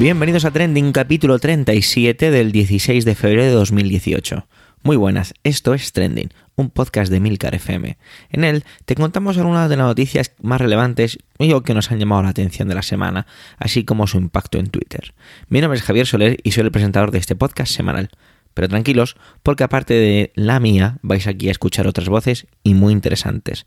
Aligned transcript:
Bienvenidos 0.00 0.46
a 0.46 0.50
Trending 0.50 0.92
capítulo 0.92 1.38
37 1.38 2.30
del 2.30 2.52
16 2.52 3.04
de 3.04 3.14
febrero 3.14 3.44
de 3.44 3.50
2018. 3.50 4.46
Muy 4.82 4.96
buenas, 4.96 5.34
esto 5.44 5.74
es 5.74 5.92
Trending, 5.92 6.30
un 6.56 6.70
podcast 6.70 7.12
de 7.12 7.20
Milcar 7.20 7.54
FM. 7.54 7.98
En 8.30 8.44
él 8.44 8.64
te 8.86 8.94
contamos 8.94 9.36
algunas 9.36 9.68
de 9.68 9.76
las 9.76 9.84
noticias 9.84 10.32
más 10.40 10.58
relevantes 10.58 11.18
y 11.38 11.52
o 11.52 11.60
que 11.60 11.74
nos 11.74 11.90
han 11.90 11.98
llamado 11.98 12.22
la 12.22 12.30
atención 12.30 12.66
de 12.66 12.76
la 12.76 12.80
semana, 12.80 13.26
así 13.58 13.84
como 13.84 14.06
su 14.06 14.16
impacto 14.16 14.56
en 14.56 14.70
Twitter. 14.70 15.12
Mi 15.50 15.60
nombre 15.60 15.78
es 15.78 15.84
Javier 15.84 16.06
Soler 16.06 16.38
y 16.44 16.52
soy 16.52 16.64
el 16.64 16.72
presentador 16.72 17.10
de 17.10 17.18
este 17.18 17.36
podcast 17.36 17.70
semanal. 17.70 18.08
Pero 18.54 18.68
tranquilos, 18.70 19.16
porque 19.42 19.64
aparte 19.64 19.92
de 19.92 20.32
la 20.34 20.60
mía, 20.60 20.96
vais 21.02 21.26
aquí 21.26 21.48
a 21.48 21.52
escuchar 21.52 21.86
otras 21.86 22.08
voces 22.08 22.46
y 22.62 22.72
muy 22.72 22.94
interesantes. 22.94 23.66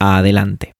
Adelante. 0.00 0.72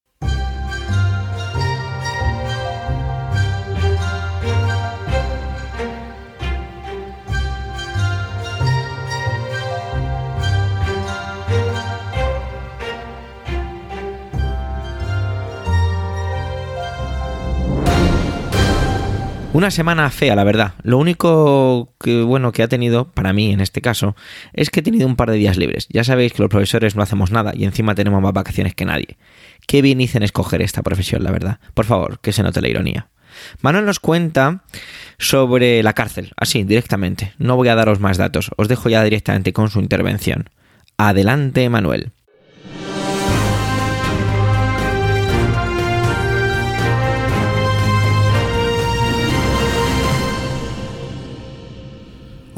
Una 19.58 19.72
semana 19.72 20.08
fea, 20.10 20.36
la 20.36 20.44
verdad. 20.44 20.74
Lo 20.84 20.98
único 20.98 21.92
que 21.98 22.22
bueno 22.22 22.52
que 22.52 22.62
ha 22.62 22.68
tenido, 22.68 23.10
para 23.10 23.32
mí 23.32 23.50
en 23.52 23.60
este 23.60 23.80
caso, 23.80 24.14
es 24.52 24.70
que 24.70 24.78
he 24.78 24.82
tenido 24.84 25.04
un 25.04 25.16
par 25.16 25.32
de 25.32 25.36
días 25.36 25.56
libres. 25.56 25.88
Ya 25.90 26.04
sabéis 26.04 26.32
que 26.32 26.42
los 26.42 26.48
profesores 26.48 26.94
no 26.94 27.02
hacemos 27.02 27.32
nada 27.32 27.50
y 27.56 27.64
encima 27.64 27.96
tenemos 27.96 28.22
más 28.22 28.32
vacaciones 28.32 28.76
que 28.76 28.84
nadie. 28.84 29.16
Qué 29.66 29.82
bien 29.82 30.00
hice 30.00 30.18
en 30.18 30.22
escoger 30.22 30.62
esta 30.62 30.84
profesión, 30.84 31.24
la 31.24 31.32
verdad. 31.32 31.58
Por 31.74 31.86
favor, 31.86 32.20
que 32.20 32.30
se 32.30 32.44
note 32.44 32.60
la 32.60 32.68
ironía. 32.68 33.08
Manuel 33.60 33.84
nos 33.84 33.98
cuenta 33.98 34.62
sobre 35.18 35.82
la 35.82 35.92
cárcel, 35.92 36.30
así, 36.36 36.62
directamente. 36.62 37.32
No 37.38 37.56
voy 37.56 37.66
a 37.66 37.74
daros 37.74 37.98
más 37.98 38.16
datos, 38.16 38.52
os 38.56 38.68
dejo 38.68 38.88
ya 38.88 39.02
directamente 39.02 39.52
con 39.52 39.70
su 39.70 39.80
intervención. 39.80 40.50
Adelante, 40.98 41.68
Manuel. 41.68 42.12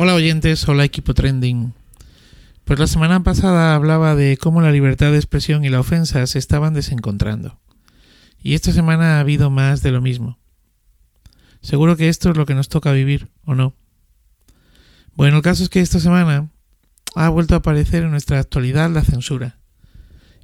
Hola 0.03 0.15
oyentes, 0.15 0.67
hola 0.67 0.85
equipo 0.85 1.13
trending. 1.13 1.75
Pues 2.65 2.79
la 2.79 2.87
semana 2.87 3.23
pasada 3.23 3.75
hablaba 3.75 4.17
de 4.17 4.39
cómo 4.39 4.63
la 4.63 4.73
libertad 4.73 5.11
de 5.11 5.19
expresión 5.19 5.63
y 5.63 5.69
la 5.69 5.79
ofensa 5.79 6.27
se 6.27 6.39
estaban 6.39 6.73
desencontrando. 6.73 7.61
Y 8.43 8.55
esta 8.55 8.73
semana 8.73 9.19
ha 9.19 9.21
habido 9.21 9.51
más 9.51 9.83
de 9.83 9.91
lo 9.91 10.01
mismo. 10.01 10.39
Seguro 11.61 11.99
que 11.99 12.09
esto 12.09 12.31
es 12.31 12.39
lo 12.39 12.47
que 12.47 12.55
nos 12.55 12.71
toca 12.71 12.93
vivir, 12.93 13.29
¿o 13.45 13.55
no? 13.55 13.75
Bueno, 15.17 15.37
el 15.37 15.43
caso 15.43 15.65
es 15.65 15.69
que 15.69 15.81
esta 15.81 16.01
semana 16.01 16.49
ha 17.15 17.29
vuelto 17.29 17.55
a 17.55 17.59
aparecer 17.59 18.03
en 18.03 18.11
nuestra 18.11 18.39
actualidad 18.39 18.89
la 18.89 19.05
censura. 19.05 19.59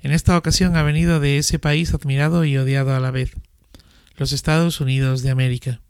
En 0.02 0.12
esta 0.12 0.36
ocasión 0.36 0.76
ha 0.76 0.82
venido 0.82 1.18
de 1.18 1.38
ese 1.38 1.58
país 1.58 1.94
admirado 1.94 2.44
y 2.44 2.58
odiado 2.58 2.94
a 2.94 3.00
la 3.00 3.10
vez, 3.10 3.32
los 4.18 4.32
Estados 4.32 4.82
Unidos 4.82 5.22
de 5.22 5.30
América. 5.30 5.80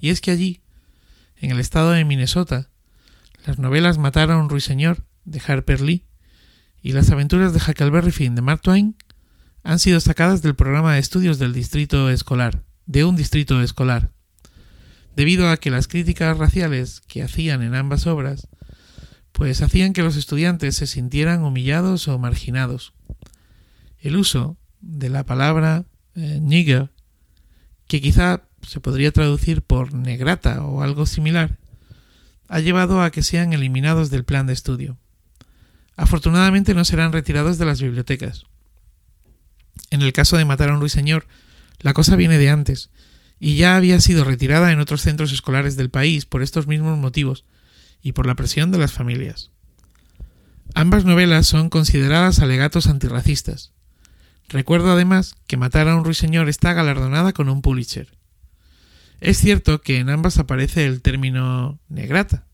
Y 0.00 0.10
es 0.10 0.20
que 0.20 0.30
allí 0.30 0.60
en 1.44 1.50
el 1.50 1.60
estado 1.60 1.90
de 1.90 2.06
Minnesota, 2.06 2.70
las 3.44 3.58
novelas 3.58 3.98
Matar 3.98 4.30
a 4.30 4.38
un 4.38 4.48
ruiseñor 4.48 5.04
de 5.26 5.42
Harper 5.46 5.82
Lee 5.82 6.06
y 6.82 6.92
Las 6.92 7.10
aventuras 7.10 7.52
de 7.52 7.60
Huckleberry 7.60 8.12
Finn 8.12 8.34
de 8.34 8.40
Mark 8.40 8.62
Twain 8.62 8.96
han 9.62 9.78
sido 9.78 10.00
sacadas 10.00 10.40
del 10.40 10.54
programa 10.54 10.94
de 10.94 11.00
estudios 11.00 11.38
del 11.38 11.52
distrito 11.52 12.08
escolar, 12.08 12.62
de 12.86 13.04
un 13.04 13.14
distrito 13.14 13.60
escolar, 13.60 14.10
debido 15.16 15.50
a 15.50 15.58
que 15.58 15.70
las 15.70 15.86
críticas 15.86 16.38
raciales 16.38 17.02
que 17.02 17.22
hacían 17.22 17.62
en 17.62 17.74
ambas 17.74 18.06
obras 18.06 18.48
pues 19.32 19.60
hacían 19.60 19.92
que 19.92 20.02
los 20.02 20.16
estudiantes 20.16 20.76
se 20.76 20.86
sintieran 20.86 21.42
humillados 21.42 22.08
o 22.08 22.18
marginados. 22.18 22.94
El 23.98 24.16
uso 24.16 24.56
de 24.80 25.10
la 25.10 25.24
palabra 25.24 25.84
eh, 26.14 26.38
nigger, 26.40 26.90
que 27.86 28.00
quizá 28.00 28.42
se 28.62 28.80
podría 28.80 29.12
traducir 29.12 29.62
por 29.62 29.92
negrata 29.92 30.64
o 30.64 30.82
algo 30.82 31.06
similar, 31.06 31.58
ha 32.48 32.60
llevado 32.60 33.02
a 33.02 33.10
que 33.10 33.22
sean 33.22 33.52
eliminados 33.52 34.10
del 34.10 34.24
plan 34.24 34.46
de 34.46 34.52
estudio. 34.52 34.98
Afortunadamente 35.96 36.74
no 36.74 36.84
serán 36.84 37.12
retirados 37.12 37.58
de 37.58 37.66
las 37.66 37.80
bibliotecas. 37.80 38.46
En 39.90 40.02
el 40.02 40.12
caso 40.12 40.36
de 40.36 40.44
matar 40.44 40.70
a 40.70 40.74
un 40.74 40.80
ruiseñor, 40.80 41.26
la 41.80 41.92
cosa 41.92 42.16
viene 42.16 42.38
de 42.38 42.50
antes, 42.50 42.90
y 43.38 43.56
ya 43.56 43.76
había 43.76 44.00
sido 44.00 44.24
retirada 44.24 44.72
en 44.72 44.80
otros 44.80 45.02
centros 45.02 45.32
escolares 45.32 45.76
del 45.76 45.90
país 45.90 46.24
por 46.24 46.42
estos 46.42 46.66
mismos 46.66 46.98
motivos 46.98 47.44
y 48.02 48.12
por 48.12 48.26
la 48.26 48.34
presión 48.34 48.70
de 48.70 48.78
las 48.78 48.92
familias. 48.92 49.50
Ambas 50.74 51.04
novelas 51.04 51.46
son 51.46 51.68
consideradas 51.68 52.38
alegatos 52.38 52.86
antirracistas. 52.86 53.73
Recuerdo 54.48 54.92
además 54.92 55.34
que 55.46 55.56
Matar 55.56 55.88
a 55.88 55.96
un 55.96 56.04
ruiseñor 56.04 56.48
está 56.48 56.72
galardonada 56.72 57.32
con 57.32 57.48
un 57.48 57.62
Pulitzer. 57.62 58.08
Es 59.20 59.38
cierto 59.38 59.80
que 59.80 59.98
en 59.98 60.10
ambas 60.10 60.38
aparece 60.38 60.86
el 60.86 61.00
término 61.00 61.78
negrata. 61.88 62.46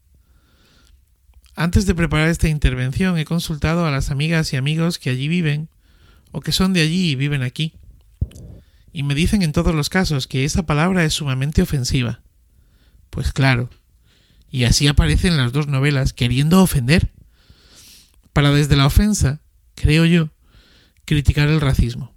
Antes 1.57 1.85
de 1.85 1.95
preparar 1.95 2.29
esta 2.29 2.49
intervención 2.49 3.19
he 3.19 3.25
consultado 3.25 3.85
a 3.87 3.91
las 3.91 4.11
amigas 4.11 4.53
y 4.53 4.57
amigos 4.57 4.99
que 4.99 5.11
allí 5.11 5.29
viven 5.29 5.69
o 6.33 6.41
que 6.41 6.53
son 6.53 6.73
de 6.73 6.81
allí 6.81 7.11
y 7.11 7.15
viven 7.17 7.43
aquí. 7.43 7.75
Y 8.93 9.03
me 9.03 9.15
dicen 9.15 9.43
en 9.43 9.53
todos 9.53 9.75
los 9.75 9.89
casos 9.89 10.27
que 10.27 10.45
esa 10.45 10.65
palabra 10.65 11.05
es 11.05 11.15
sumamente 11.15 11.63
ofensiva. 11.63 12.21
Pues 13.11 13.33
claro. 13.33 13.69
Y 14.51 14.65
así 14.65 14.89
aparecen 14.89 15.37
las 15.37 15.53
dos 15.53 15.67
novelas 15.67 16.13
queriendo 16.13 16.63
ofender. 16.63 17.13
Para 18.33 18.53
desde 18.53 18.77
la 18.77 18.87
ofensa, 18.87 19.41
creo 19.75 20.05
yo, 20.07 20.31
criticar 21.11 21.49
el 21.49 21.61
racismo. 21.61 22.15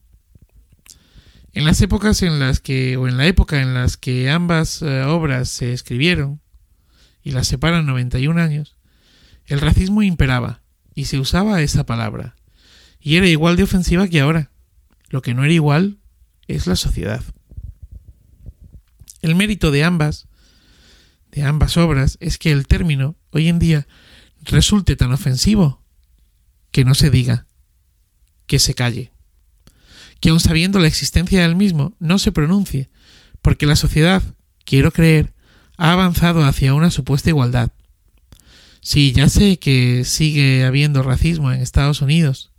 En 1.51 1.65
las 1.65 1.81
épocas 1.81 2.21
en 2.21 2.37
las 2.37 2.59
que, 2.59 2.95
o 2.95 3.07
en 3.07 3.17
la 3.17 3.25
época 3.25 3.59
en 3.59 3.73
las 3.73 3.97
que 3.97 4.29
ambas 4.29 4.83
eh, 4.83 5.01
obras 5.01 5.49
se 5.49 5.73
escribieron, 5.73 6.41
y 7.23 7.31
las 7.31 7.47
separan 7.47 7.87
91 7.87 8.39
años, 8.39 8.77
el 9.47 9.61
racismo 9.61 10.03
imperaba, 10.03 10.61
y 10.93 11.05
se 11.05 11.17
usaba 11.17 11.63
esa 11.63 11.87
palabra, 11.87 12.35
y 12.99 13.15
era 13.15 13.27
igual 13.27 13.55
de 13.55 13.63
ofensiva 13.63 14.07
que 14.07 14.19
ahora. 14.19 14.51
Lo 15.09 15.23
que 15.23 15.33
no 15.33 15.43
era 15.43 15.53
igual 15.53 15.97
es 16.47 16.67
la 16.67 16.75
sociedad. 16.75 17.23
El 19.23 19.33
mérito 19.33 19.71
de 19.71 19.83
ambas, 19.83 20.27
de 21.31 21.41
ambas 21.41 21.77
obras, 21.77 22.19
es 22.19 22.37
que 22.37 22.51
el 22.51 22.67
término, 22.67 23.15
hoy 23.31 23.47
en 23.47 23.57
día, 23.57 23.87
resulte 24.43 24.95
tan 24.95 25.11
ofensivo 25.11 25.83
que 26.69 26.85
no 26.85 26.93
se 26.93 27.09
diga, 27.09 27.47
que 28.45 28.59
se 28.59 28.73
calle 28.73 29.13
que 30.23 30.29
aun 30.29 30.39
sabiendo 30.39 30.79
la 30.79 30.87
existencia 30.87 31.41
del 31.41 31.57
mismo 31.57 31.97
no 31.99 32.17
se 32.17 32.31
pronuncie, 32.31 32.89
porque 33.41 33.65
la 33.65 33.75
sociedad, 33.75 34.23
quiero 34.63 34.91
creer, 34.91 35.33
ha 35.75 35.91
avanzado 35.91 36.45
hacia 36.45 36.73
una 36.73 36.91
supuesta 36.91 37.29
igualdad. 37.29 37.73
Sí, 38.79 39.11
ya 39.11 39.27
sé 39.27 39.59
que 39.59 40.05
sigue 40.05 40.63
habiendo 40.63 41.03
racismo 41.03 41.51
en 41.51 41.59
Estados 41.59 42.01
Unidos, 42.01 42.53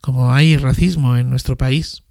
como 0.00 0.32
hay 0.32 0.56
racismo 0.58 1.16
en 1.16 1.28
nuestro 1.28 1.58
país. 1.58 2.04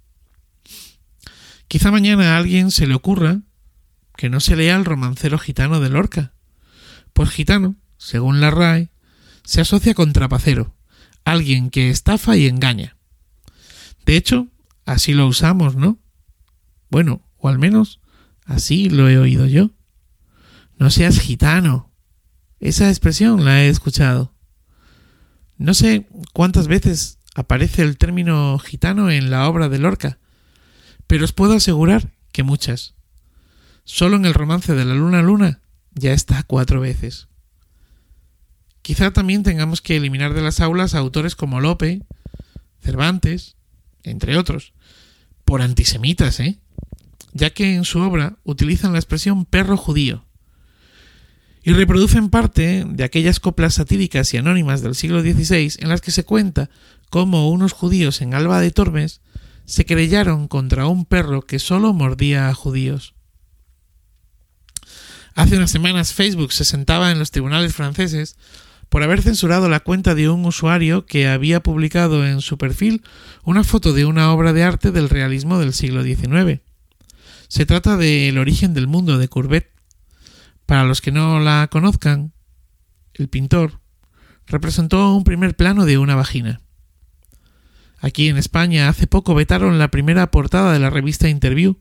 Quizá 1.68 1.90
mañana 1.90 2.34
a 2.34 2.36
alguien 2.36 2.70
se 2.70 2.86
le 2.86 2.94
ocurra 2.94 3.40
que 4.14 4.28
no 4.28 4.40
se 4.40 4.56
lea 4.56 4.76
el 4.76 4.84
romancero 4.84 5.38
gitano 5.38 5.80
de 5.80 5.88
Lorca, 5.88 6.34
pues 7.14 7.30
gitano, 7.30 7.76
según 7.96 8.42
la 8.42 8.50
RAE, 8.50 8.90
se 9.42 9.62
asocia 9.62 9.94
con 9.94 10.12
trapacero, 10.12 10.75
alguien 11.26 11.68
que 11.68 11.90
estafa 11.90 12.38
y 12.38 12.46
engaña. 12.46 12.96
De 14.06 14.16
hecho, 14.16 14.48
Así 14.86 15.14
lo 15.14 15.26
usamos, 15.26 15.74
¿no? 15.74 15.98
Bueno, 16.90 17.20
o 17.38 17.48
al 17.48 17.58
menos 17.58 18.00
así 18.44 18.88
lo 18.88 19.08
he 19.10 19.18
oído 19.18 19.46
yo. 19.46 19.72
No 20.78 20.90
seas 20.90 21.18
gitano. 21.18 21.90
Esa 22.60 22.88
expresión 22.88 23.44
la 23.44 23.62
he 23.62 23.68
escuchado. 23.68 24.32
No 25.58 25.74
sé 25.74 26.06
cuántas 26.32 26.68
veces 26.68 27.18
aparece 27.34 27.82
el 27.82 27.98
término 27.98 28.58
gitano 28.60 29.10
en 29.10 29.30
la 29.30 29.48
obra 29.48 29.68
de 29.68 29.78
Lorca, 29.78 30.18
pero 31.08 31.24
os 31.24 31.32
puedo 31.32 31.54
asegurar 31.54 32.12
que 32.30 32.44
muchas. 32.44 32.94
Solo 33.82 34.16
en 34.16 34.24
el 34.24 34.34
romance 34.34 34.74
de 34.74 34.84
la 34.84 34.94
luna 34.94 35.20
luna 35.20 35.62
ya 35.94 36.12
está 36.12 36.44
cuatro 36.44 36.80
veces. 36.80 37.28
Quizá 38.86 39.10
también 39.10 39.42
tengamos 39.42 39.82
que 39.82 39.96
eliminar 39.96 40.32
de 40.32 40.42
las 40.42 40.60
aulas 40.60 40.94
a 40.94 40.98
autores 40.98 41.34
como 41.34 41.60
Lope, 41.60 42.04
Cervantes, 42.80 43.56
entre 44.04 44.36
otros, 44.36 44.74
por 45.44 45.60
antisemitas, 45.60 46.38
¿eh? 46.38 46.60
ya 47.32 47.50
que 47.50 47.74
en 47.74 47.84
su 47.84 47.98
obra 47.98 48.36
utilizan 48.44 48.92
la 48.92 49.00
expresión 49.00 49.44
perro 49.44 49.76
judío 49.76 50.24
y 51.64 51.72
reproducen 51.72 52.30
parte 52.30 52.84
de 52.88 53.02
aquellas 53.02 53.40
coplas 53.40 53.74
satíricas 53.74 54.32
y 54.32 54.36
anónimas 54.36 54.82
del 54.82 54.94
siglo 54.94 55.20
XVI 55.20 55.78
en 55.80 55.88
las 55.88 56.00
que 56.00 56.12
se 56.12 56.24
cuenta 56.24 56.70
cómo 57.10 57.50
unos 57.50 57.72
judíos 57.72 58.20
en 58.20 58.34
Alba 58.34 58.60
de 58.60 58.70
Tormes 58.70 59.20
se 59.64 59.84
querellaron 59.84 60.46
contra 60.46 60.86
un 60.86 61.06
perro 61.06 61.42
que 61.42 61.58
solo 61.58 61.92
mordía 61.92 62.48
a 62.48 62.54
judíos. 62.54 63.14
Hace 65.34 65.56
unas 65.56 65.72
semanas 65.72 66.12
Facebook 66.12 66.52
se 66.52 66.64
sentaba 66.64 67.10
en 67.10 67.18
los 67.18 67.32
tribunales 67.32 67.74
franceses 67.74 68.36
por 68.88 69.02
haber 69.02 69.22
censurado 69.22 69.68
la 69.68 69.80
cuenta 69.80 70.14
de 70.14 70.28
un 70.28 70.44
usuario 70.44 71.06
que 71.06 71.28
había 71.28 71.62
publicado 71.62 72.26
en 72.26 72.40
su 72.40 72.58
perfil 72.58 73.02
una 73.44 73.64
foto 73.64 73.92
de 73.92 74.04
una 74.04 74.32
obra 74.32 74.52
de 74.52 74.62
arte 74.62 74.92
del 74.92 75.08
realismo 75.08 75.58
del 75.58 75.72
siglo 75.72 76.02
XIX. 76.02 76.60
Se 77.48 77.66
trata 77.66 77.96
de 77.96 78.28
El 78.28 78.38
origen 78.38 78.74
del 78.74 78.86
mundo 78.86 79.18
de 79.18 79.28
Courbet. 79.28 79.70
Para 80.66 80.84
los 80.84 81.00
que 81.00 81.12
no 81.12 81.38
la 81.40 81.68
conozcan, 81.70 82.32
el 83.14 83.28
pintor 83.28 83.80
representó 84.46 85.14
un 85.14 85.24
primer 85.24 85.56
plano 85.56 85.84
de 85.84 85.98
una 85.98 86.14
vagina. 86.14 86.60
Aquí 87.98 88.28
en 88.28 88.36
España 88.36 88.88
hace 88.88 89.06
poco 89.06 89.34
vetaron 89.34 89.78
la 89.78 89.90
primera 89.90 90.30
portada 90.30 90.72
de 90.72 90.78
la 90.78 90.90
revista 90.90 91.28
Interview, 91.28 91.78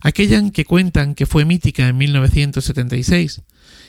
aquella 0.00 0.38
en 0.38 0.50
que 0.50 0.64
cuentan 0.64 1.14
que 1.14 1.26
fue 1.26 1.44
mítica 1.44 1.88
en 1.88 1.98
1976, 1.98 3.42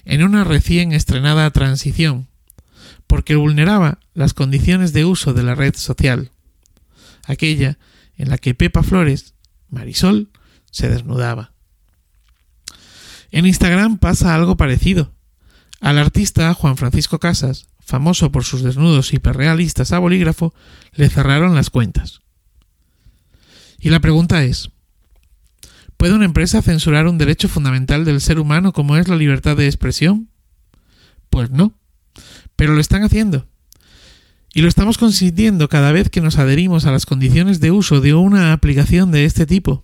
en 0.06 0.24
una 0.24 0.44
recién 0.44 0.92
estrenada 0.92 1.50
transición, 1.52 2.28
porque 3.08 3.36
vulneraba 3.36 4.00
las 4.14 4.34
condiciones 4.34 4.94
de 4.94 5.06
uso 5.06 5.34
de 5.34 5.44
la 5.44 5.56
red 5.56 5.76
social, 5.76 6.32
aquella 7.26 7.78
en 8.16 8.30
la 8.30 8.38
que 8.38 8.54
Pepa 8.54 8.84
Flores, 8.84 9.34
Marisol, 9.70 10.30
se 10.70 10.90
desnudaba. 10.90 11.54
En 13.32 13.46
Instagram 13.46 13.98
pasa 13.98 14.36
algo 14.36 14.58
parecido. 14.58 15.14
Al 15.80 15.98
artista 15.98 16.54
Juan 16.54 16.78
Francisco 16.78 17.20
Casas, 17.20 17.68
famoso 17.80 18.32
por 18.32 18.44
sus 18.44 18.62
desnudos 18.62 19.14
hiperrealistas 19.14 19.92
a 19.92 20.00
bolígrafo, 20.00 20.54
le 20.94 21.10
cerraron 21.10 21.56
las 21.56 21.70
cuentas. 21.70 22.22
Y 23.80 23.90
la 23.90 24.00
pregunta 24.00 24.44
es, 24.44 24.70
¿puede 25.98 26.14
una 26.14 26.26
empresa 26.26 26.62
censurar 26.62 27.08
un 27.08 27.18
derecho 27.18 27.50
fundamental 27.50 28.06
del 28.06 28.22
ser 28.22 28.40
humano 28.40 28.74
como 28.74 28.98
es 28.98 29.08
la 29.08 29.16
libertad 29.16 29.58
de 29.58 29.66
expresión? 29.66 30.30
Pues 31.30 31.50
no, 31.50 31.74
pero 32.62 32.76
lo 32.76 32.80
están 32.80 33.02
haciendo. 33.02 33.48
Y 34.54 34.62
lo 34.62 34.68
estamos 34.68 35.00
consintiendo 35.00 35.68
cada 35.68 35.92
vez 35.92 36.12
que 36.12 36.22
nos 36.22 36.38
adherimos 36.38 36.86
a 36.86 36.92
las 36.92 37.08
condiciones 37.08 37.60
de 37.60 37.72
uso 37.72 38.02
de 38.02 38.14
una 38.14 38.54
aplicación 38.54 39.10
de 39.10 39.26
este 39.26 39.48
tipo. 39.48 39.84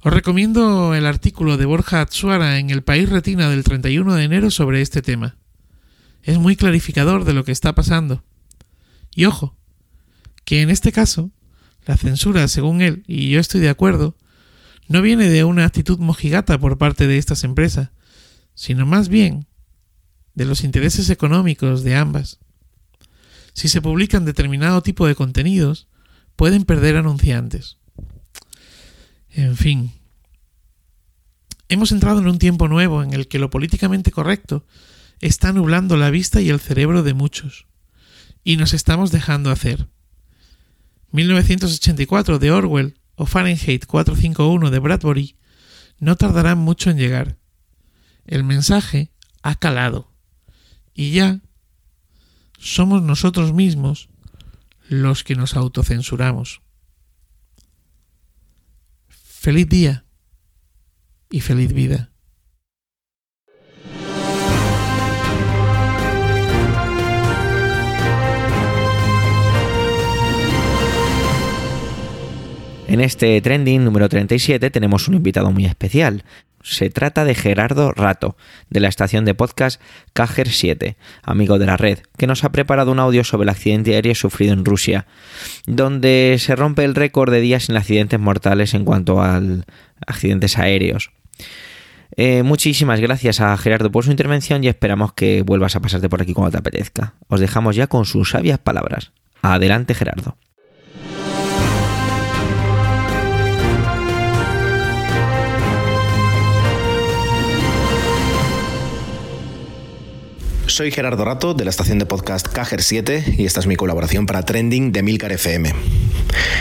Os 0.00 0.12
recomiendo 0.12 0.94
el 0.94 1.06
artículo 1.06 1.56
de 1.56 1.64
Borja 1.64 2.02
Atsuara 2.02 2.60
en 2.60 2.70
El 2.70 2.84
País 2.84 3.08
Retina 3.08 3.50
del 3.50 3.64
31 3.64 4.14
de 4.14 4.22
enero 4.22 4.52
sobre 4.52 4.80
este 4.80 5.02
tema 5.02 5.38
es 6.22 6.38
muy 6.38 6.54
clarificador 6.54 7.24
de 7.24 7.32
lo 7.32 7.42
que 7.42 7.50
está 7.50 7.74
pasando. 7.74 8.22
Y 9.12 9.24
ojo, 9.24 9.56
que 10.44 10.62
en 10.62 10.70
este 10.70 10.92
caso, 10.92 11.32
la 11.84 11.96
censura, 11.96 12.46
según 12.46 12.80
él, 12.80 13.02
y 13.08 13.30
yo 13.30 13.40
estoy 13.40 13.60
de 13.60 13.70
acuerdo, 13.70 14.16
no 14.86 15.02
viene 15.02 15.28
de 15.28 15.42
una 15.42 15.64
actitud 15.64 15.98
mojigata 15.98 16.60
por 16.60 16.78
parte 16.78 17.08
de 17.08 17.18
estas 17.18 17.42
empresas, 17.42 17.90
sino 18.54 18.86
más 18.86 19.08
bien 19.08 19.48
de 20.40 20.46
los 20.46 20.64
intereses 20.64 21.10
económicos 21.10 21.82
de 21.82 21.96
ambas. 21.96 22.38
Si 23.52 23.68
se 23.68 23.82
publican 23.82 24.24
determinado 24.24 24.80
tipo 24.80 25.06
de 25.06 25.14
contenidos, 25.14 25.86
pueden 26.34 26.64
perder 26.64 26.96
anunciantes. 26.96 27.76
En 29.28 29.54
fin. 29.54 29.92
Hemos 31.68 31.92
entrado 31.92 32.20
en 32.20 32.26
un 32.26 32.38
tiempo 32.38 32.68
nuevo 32.68 33.02
en 33.02 33.12
el 33.12 33.28
que 33.28 33.38
lo 33.38 33.50
políticamente 33.50 34.12
correcto 34.12 34.64
está 35.20 35.52
nublando 35.52 35.98
la 35.98 36.08
vista 36.08 36.40
y 36.40 36.48
el 36.48 36.58
cerebro 36.58 37.02
de 37.02 37.12
muchos. 37.12 37.66
Y 38.42 38.56
nos 38.56 38.72
estamos 38.72 39.10
dejando 39.10 39.50
hacer. 39.50 39.88
1984 41.10 42.38
de 42.38 42.50
Orwell 42.50 42.98
o 43.14 43.26
Fahrenheit 43.26 43.84
451 43.84 44.70
de 44.70 44.78
Bradbury 44.78 45.36
no 45.98 46.16
tardarán 46.16 46.56
mucho 46.56 46.88
en 46.88 46.96
llegar. 46.96 47.36
El 48.24 48.42
mensaje 48.42 49.10
ha 49.42 49.54
calado. 49.56 50.09
Y 50.94 51.12
ya 51.12 51.40
somos 52.58 53.02
nosotros 53.02 53.52
mismos 53.52 54.08
los 54.88 55.24
que 55.24 55.36
nos 55.36 55.54
autocensuramos. 55.56 56.62
Feliz 59.08 59.68
día 59.68 60.04
y 61.30 61.40
feliz 61.40 61.72
vida. 61.72 62.10
En 72.90 73.00
este 73.00 73.40
trending 73.40 73.84
número 73.84 74.08
37 74.08 74.68
tenemos 74.68 75.06
un 75.06 75.14
invitado 75.14 75.52
muy 75.52 75.64
especial. 75.64 76.24
Se 76.62 76.90
trata 76.90 77.24
de 77.24 77.34
Gerardo 77.34 77.92
Rato, 77.92 78.36
de 78.68 78.80
la 78.80 78.88
estación 78.88 79.24
de 79.24 79.34
podcast 79.34 79.80
Cajer 80.12 80.48
7, 80.48 80.96
amigo 81.22 81.58
de 81.58 81.66
la 81.66 81.76
red, 81.76 82.00
que 82.18 82.26
nos 82.26 82.44
ha 82.44 82.52
preparado 82.52 82.92
un 82.92 82.98
audio 82.98 83.24
sobre 83.24 83.44
el 83.44 83.48
accidente 83.48 83.94
aéreo 83.94 84.14
sufrido 84.14 84.52
en 84.52 84.64
Rusia, 84.64 85.06
donde 85.66 86.36
se 86.38 86.56
rompe 86.56 86.84
el 86.84 86.94
récord 86.94 87.32
de 87.32 87.40
días 87.40 87.64
sin 87.64 87.76
accidentes 87.76 88.20
mortales 88.20 88.74
en 88.74 88.84
cuanto 88.84 89.22
a 89.22 89.40
accidentes 90.06 90.58
aéreos. 90.58 91.12
Eh, 92.16 92.42
muchísimas 92.42 93.00
gracias 93.00 93.40
a 93.40 93.56
Gerardo 93.56 93.90
por 93.90 94.04
su 94.04 94.10
intervención 94.10 94.62
y 94.62 94.68
esperamos 94.68 95.14
que 95.14 95.42
vuelvas 95.42 95.76
a 95.76 95.80
pasarte 95.80 96.08
por 96.08 96.20
aquí 96.20 96.34
cuando 96.34 96.50
te 96.50 96.58
apetezca. 96.58 97.14
Os 97.28 97.40
dejamos 97.40 97.76
ya 97.76 97.86
con 97.86 98.04
sus 98.04 98.30
sabias 98.30 98.58
palabras. 98.58 99.12
Adelante 99.42 99.94
Gerardo. 99.94 100.36
Soy 110.70 110.92
Gerardo 110.92 111.24
Rato 111.24 111.52
de 111.52 111.64
la 111.64 111.70
estación 111.70 111.98
de 111.98 112.06
podcast 112.06 112.46
Cajer 112.46 112.84
7 112.84 113.34
y 113.38 113.44
esta 113.44 113.58
es 113.58 113.66
mi 113.66 113.74
colaboración 113.74 114.26
para 114.26 114.44
Trending 114.44 114.92
de 114.92 115.02
Milcar 115.02 115.32
FM. 115.32 115.74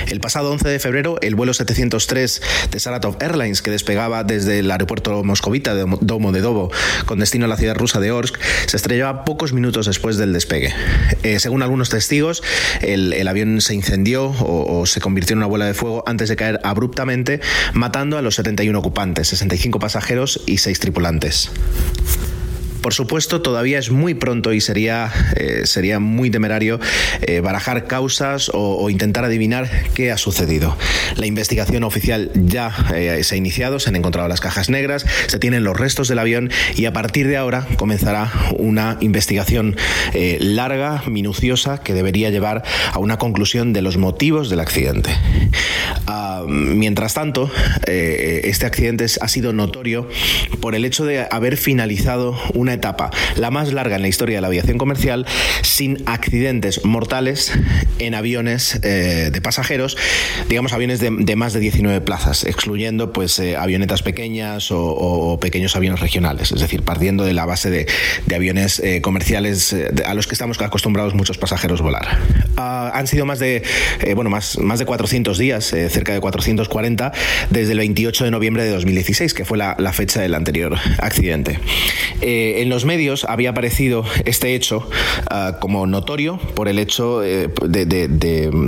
El 0.08 0.20
pasado 0.20 0.52
11 0.52 0.68
de 0.68 0.80
febrero, 0.80 1.18
el 1.22 1.36
vuelo 1.36 1.54
703 1.54 2.42
de 2.72 2.80
Saratov 2.80 3.18
Airlines, 3.20 3.62
que 3.62 3.70
despegaba 3.70 4.24
desde 4.24 4.60
el 4.60 4.72
aeropuerto 4.72 5.24
moscovita 5.24 5.76
de 5.76 5.86
Domo 6.02 6.32
de 6.32 6.42
Dobo 6.42 6.72
con 7.06 7.20
destino 7.20 7.46
a 7.46 7.48
la 7.48 7.56
ciudad 7.56 7.76
rusa 7.76 8.00
de 8.00 8.12
Orsk, 8.12 8.36
se 8.66 8.78
estrellaba 8.78 9.26
pocos 9.26 9.54
minutos 9.54 9.86
después 9.86 10.18
del 10.18 10.34
despegue. 10.34 10.74
Eh, 11.22 11.40
según 11.40 11.62
algunos 11.62 11.90
testigos, 11.90 12.42
el, 12.82 13.28
avión 13.28 13.62
se 13.62 13.76
incendió 13.76 14.26
o, 14.26 14.80
o, 14.80 14.88
se 14.88 15.02
convirtió 15.02 15.36
en 15.36 15.38
una 15.38 15.48
bola 15.48 15.66
de 15.66 15.76
fuego 15.76 16.04
antes 16.08 16.30
de 16.30 16.36
caer 16.36 16.60
abruptamente, 16.64 17.42
matando 17.74 18.18
a 18.18 18.24
los 18.24 18.34
71 18.36 18.80
ocupantes, 18.80 19.28
65 19.28 19.78
pasajeros 19.78 20.42
y 20.48 20.58
6 20.58 20.80
tripulantes. 20.80 21.52
Por 22.82 22.94
supuesto, 22.94 23.42
todavía 23.42 23.78
es 23.78 23.92
muy 23.92 24.14
pronto 24.14 24.54
y 24.54 24.62
sería, 24.62 25.12
eh, 25.36 25.62
sería 25.66 26.00
muy 26.00 26.30
temerario 26.32 26.80
eh, 27.22 27.42
barajar 27.42 27.88
causas 27.88 28.50
o, 28.54 28.90
intentar 28.90 29.26
adivinar 29.26 29.70
qué 29.94 30.12
ha 30.12 30.18
sucedido. 30.18 30.78
La 31.16 31.26
investigación 31.26 31.84
oficial 31.84 32.32
ya 32.36 32.74
eh, 32.96 33.24
se 33.24 33.36
ha 33.36 33.38
iniciado, 33.38 33.80
se 33.80 33.90
han 33.90 33.96
encontrado 33.98 34.28
las 34.28 34.40
cajas 34.40 34.70
negras, 34.70 35.06
se 35.28 35.40
tienen 35.40 35.64
los 35.64 35.78
restos 35.78 36.08
del 36.08 36.20
avión 36.20 36.50
y 36.76 36.86
a 36.86 36.94
partir 36.94 37.28
de 37.28 37.38
ahora 37.38 37.68
comenzará 37.78 38.32
una 38.58 38.98
investigación 39.02 39.76
larga, 40.40 41.04
minuciosa, 41.08 41.80
que 41.82 41.94
debería 41.94 42.30
llevar 42.30 42.64
a 42.92 43.00
una 43.00 43.18
conclusión 43.18 43.74
de 43.74 43.82
los 43.82 43.98
motivos 43.98 44.50
del 44.50 44.60
accidente. 44.60 45.12
Ah, 46.08 46.44
mientras 46.48 47.14
tanto, 47.14 47.52
este 47.86 48.66
accidente 48.66 49.06
ha 49.22 49.28
sido 49.28 49.54
notorio 49.54 50.08
por 50.62 50.76
el 50.76 50.86
hecho 50.86 51.06
de 51.06 51.28
haber 51.30 51.58
finalizado 51.58 52.38
una 52.54 52.69
etapa, 52.74 53.12
la 53.36 53.52
más 53.52 53.74
larga 53.74 53.96
en 53.96 54.02
la 54.02 54.08
historia 54.08 54.38
de 54.38 54.42
la 54.42 54.48
aviación 54.48 54.78
comercial, 54.78 55.26
sin 55.62 56.04
accidentes 56.06 56.86
mortales 56.86 57.52
en 58.00 58.16
aviones 58.16 58.80
eh, 58.84 59.30
de 59.32 59.42
pasajeros, 59.42 59.98
digamos 60.48 60.74
aviones 60.74 61.00
de, 61.00 61.36
más 61.36 61.54
de 61.54 61.60
19 61.60 62.02
plazas, 62.02 62.44
excluyendo 62.44 63.14
pues 63.14 63.40
eh, 63.40 63.56
avionetas 63.56 64.04
pequeñas 64.04 64.70
o, 64.72 65.38
pequeños 65.40 65.76
aviones 65.76 66.00
regionales, 66.00 66.52
es 66.52 66.60
decir, 66.60 66.84
partiendo 66.84 67.24
de 67.24 67.34
la 67.34 67.46
base 67.46 67.70
de, 67.70 67.88
aviones 68.34 68.80
eh, 68.80 69.02
comerciales 69.02 69.76
a 70.06 70.14
los 70.14 70.28
que 70.28 70.34
estamos 70.34 70.62
acostumbrados 70.62 71.14
muchos 71.14 71.38
pasajeros 71.38 71.82
volar. 71.82 72.20
Ah, 72.56 72.92
han 72.94 73.08
sido 73.08 73.26
más 73.26 73.40
de, 73.40 73.64
bueno, 74.16 74.30
más, 74.30 74.58
más 74.60 74.80
de 74.80 74.86
400 74.86 75.38
días, 75.38 75.66
cerca 75.66 76.14
de 76.14 76.20
440, 76.20 77.12
desde 77.50 77.72
el 77.74 77.80
28 77.80 78.26
de 78.26 78.32
noviembre 78.32 78.64
de 78.64 78.70
2016, 78.70 79.34
que 79.34 79.46
fue 79.46 79.58
la, 79.58 79.76
fecha 79.94 80.22
del 80.22 80.36
anterior 80.36 80.78
accidente 81.00 81.60
en 82.62 82.70
los 82.70 82.86
medios 82.86 83.26
había 83.26 83.52
aparecido 83.52 84.04
este 84.26 84.56
hecho 84.56 84.88
ah, 85.30 85.58
como 85.60 85.88
notorio 85.88 86.38
por 86.56 86.68
el 86.68 86.80
hecho 86.80 87.24
eh, 87.24 87.50
de, 87.68 88.08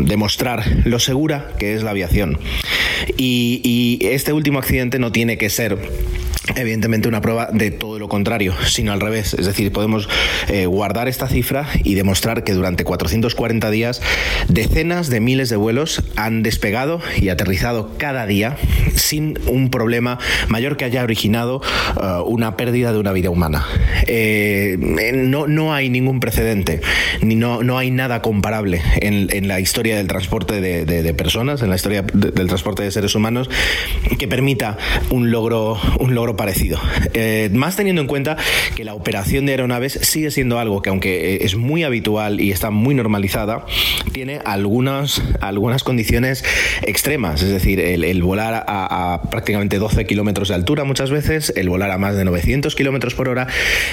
demostrar 0.05 0.63
lo 0.85 0.99
segura 0.99 1.51
que 1.59 1.73
es 1.73 1.83
la 1.83 1.91
aviación. 1.91 2.39
y 3.17 3.99
este 4.01 4.33
último 4.33 4.59
accidente 4.59 4.99
no 4.99 5.11
tiene 5.11 5.37
que 5.37 5.49
ser 5.49 5.77
evidentemente 6.55 7.07
una 7.07 7.21
prueba 7.21 7.49
de 7.51 7.71
todo 7.71 7.99
lo 7.99 8.07
contrario, 8.07 8.53
sino 8.65 8.91
al 8.91 8.99
revés. 8.99 9.33
Es 9.33 9.45
decir, 9.45 9.71
podemos 9.71 10.09
eh, 10.47 10.65
guardar 10.65 11.07
esta 11.07 11.27
cifra 11.27 11.67
y 11.83 11.95
demostrar 11.95 12.43
que 12.43 12.53
durante 12.53 12.83
440 12.83 13.69
días 13.71 14.01
decenas 14.47 15.09
de 15.09 15.19
miles 15.19 15.49
de 15.49 15.55
vuelos 15.55 16.03
han 16.15 16.43
despegado 16.43 17.01
y 17.19 17.29
aterrizado 17.29 17.91
cada 17.97 18.25
día 18.25 18.57
sin 18.95 19.39
un 19.47 19.69
problema 19.69 20.19
mayor 20.47 20.77
que 20.77 20.85
haya 20.85 21.03
originado 21.03 21.61
uh, 21.95 22.21
una 22.23 22.57
pérdida 22.57 22.91
de 22.91 22.99
una 22.99 23.11
vida 23.11 23.29
humana. 23.29 23.65
Eh, 24.07 24.77
no, 25.13 25.47
no, 25.47 25.73
hay 25.73 25.89
ningún 25.89 26.19
precedente, 26.19 26.81
ni 27.21 27.35
no, 27.35 27.63
no 27.63 27.77
hay 27.77 27.91
nada 27.91 28.21
comparable 28.21 28.81
en, 29.01 29.29
en 29.31 29.47
la 29.47 29.59
historia 29.59 29.97
del 29.97 30.07
transporte 30.07 30.61
de, 30.61 30.85
de, 30.85 31.13
personas, 31.13 31.61
en 31.61 31.69
la 31.69 31.75
historia 31.75 32.01
de, 32.01 32.31
del 32.31 32.47
transporte 32.47 32.83
de 32.83 32.91
seres 32.91 33.15
humanos, 33.15 33.49
que 34.17 34.27
permita 34.27 34.77
un 35.09 35.31
logro, 35.31 35.79
un 35.99 36.15
logro 36.15 36.35
parecido. 36.35 36.79
Eh, 37.13 37.49
más 37.53 37.75
teniendo 37.75 38.01
en 38.01 38.07
cuenta 38.07 38.37
que 38.75 38.83
la 38.83 38.93
operación 38.93 39.45
de 39.45 39.53
aeronaves 39.53 39.99
sigue 40.01 40.31
siendo 40.31 40.59
algo 40.59 40.81
que, 40.81 40.89
aunque 40.89 41.43
es 41.43 41.55
muy 41.55 41.83
habitual 41.83 42.41
y 42.41 42.51
está 42.51 42.71
muy 42.71 42.95
normalizada, 42.95 43.65
tiene 44.11 44.39
algunas, 44.45 45.21
algunas 45.41 45.83
condiciones 45.83 46.43
extremas, 46.83 47.41
es 47.41 47.49
decir, 47.49 47.79
el, 47.79 48.03
el 48.03 48.23
volar 48.23 48.53
a, 48.53 49.13
a, 49.13 49.21
prácticamente 49.29 49.79
12 49.79 50.05
kilómetros 50.05 50.49
de 50.49 50.55
altura 50.55 50.83
muchas 50.83 51.11
veces, 51.11 51.53
el 51.55 51.69
volar 51.69 51.91
a 51.91 51.97
más 51.97 52.15
de 52.15 52.25
900 52.25 52.75
kilómetros 52.75 53.13
por 53.15 53.29
hora, 53.29 53.47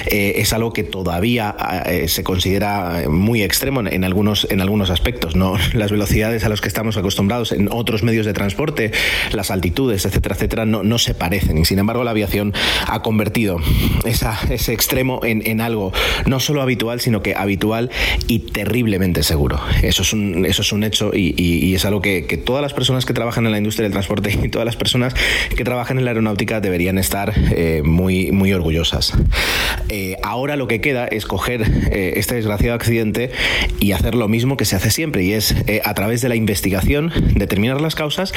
eh, 0.05 0.33
es 0.37 0.53
algo 0.53 0.73
que 0.73 0.83
todavía 0.83 1.55
eh, 1.85 2.07
se 2.07 2.23
considera 2.23 3.03
muy 3.09 3.43
extremo 3.43 3.81
en 3.81 4.03
algunos, 4.03 4.47
en 4.49 4.61
algunos 4.61 4.89
aspectos. 4.89 5.35
¿no? 5.35 5.55
Las 5.73 5.91
velocidades 5.91 6.43
a 6.43 6.49
las 6.49 6.61
que 6.61 6.67
estamos 6.67 6.97
acostumbrados 6.97 7.51
en 7.51 7.69
otros 7.71 8.03
medios 8.03 8.25
de 8.25 8.33
transporte, 8.33 8.91
las 9.31 9.51
altitudes, 9.51 10.05
etcétera, 10.05 10.35
etcétera, 10.35 10.65
no, 10.65 10.83
no 10.83 10.97
se 10.97 11.13
parecen. 11.13 11.57
Y 11.57 11.65
sin 11.65 11.79
embargo, 11.79 12.03
la 12.03 12.11
aviación 12.11 12.53
ha 12.87 13.01
convertido 13.01 13.57
ese 14.05 14.73
extremo 14.73 15.21
en, 15.23 15.41
en, 15.45 15.61
algo 15.61 15.91
no 16.25 16.39
solo 16.39 16.61
habitual, 16.61 16.99
sino 17.01 17.21
que 17.21 17.35
habitual 17.35 17.89
y 18.27 18.39
terriblemente 18.39 19.23
seguro. 19.23 19.59
Eso 19.81 20.01
es 20.01 20.13
un, 20.13 20.45
eso 20.45 20.61
es 20.61 20.71
un 20.71 20.83
hecho 20.83 21.11
y, 21.13 21.73
es 21.73 21.85
algo 21.85 22.01
que, 22.01 22.25
que, 22.25 22.37
todas 22.37 22.61
las 22.61 22.73
personas 22.73 23.05
que 23.05 23.13
trabajan 23.13 23.45
en 23.45 23.51
la 23.51 23.57
industria 23.57 23.83
del 23.83 23.91
transporte 23.91 24.37
y 24.43 24.49
todas 24.49 24.65
las 24.65 24.75
personas 24.75 25.13
que 25.55 25.63
trabajan 25.63 25.97
en 25.97 26.05
la 26.05 26.11
aeronáutica 26.11 26.59
deberían 26.61 26.97
estar 26.97 27.33
eh, 27.51 27.81
muy, 27.83 28.31
muy 28.31 28.53
orgullosas. 28.53 29.13
Eh, 29.89 30.17
ahora 30.23 30.55
lo 30.55 30.67
que 30.67 30.81
queda 30.81 31.07
es 31.07 31.25
coger 31.25 31.61
eh, 31.91 32.13
este 32.17 32.35
desgraciado 32.35 32.75
accidente 32.75 33.31
y 33.79 33.91
hacer 33.93 34.15
lo 34.15 34.27
mismo 34.27 34.57
que 34.57 34.65
se 34.65 34.75
hace 34.75 34.91
siempre 34.91 35.23
y 35.23 35.33
es 35.33 35.55
eh, 35.67 35.81
a 35.83 35.93
través 35.93 36.21
de 36.21 36.29
la 36.29 36.35
investigación 36.35 37.11
determinar 37.35 37.81
las 37.81 37.95
causas 37.95 38.33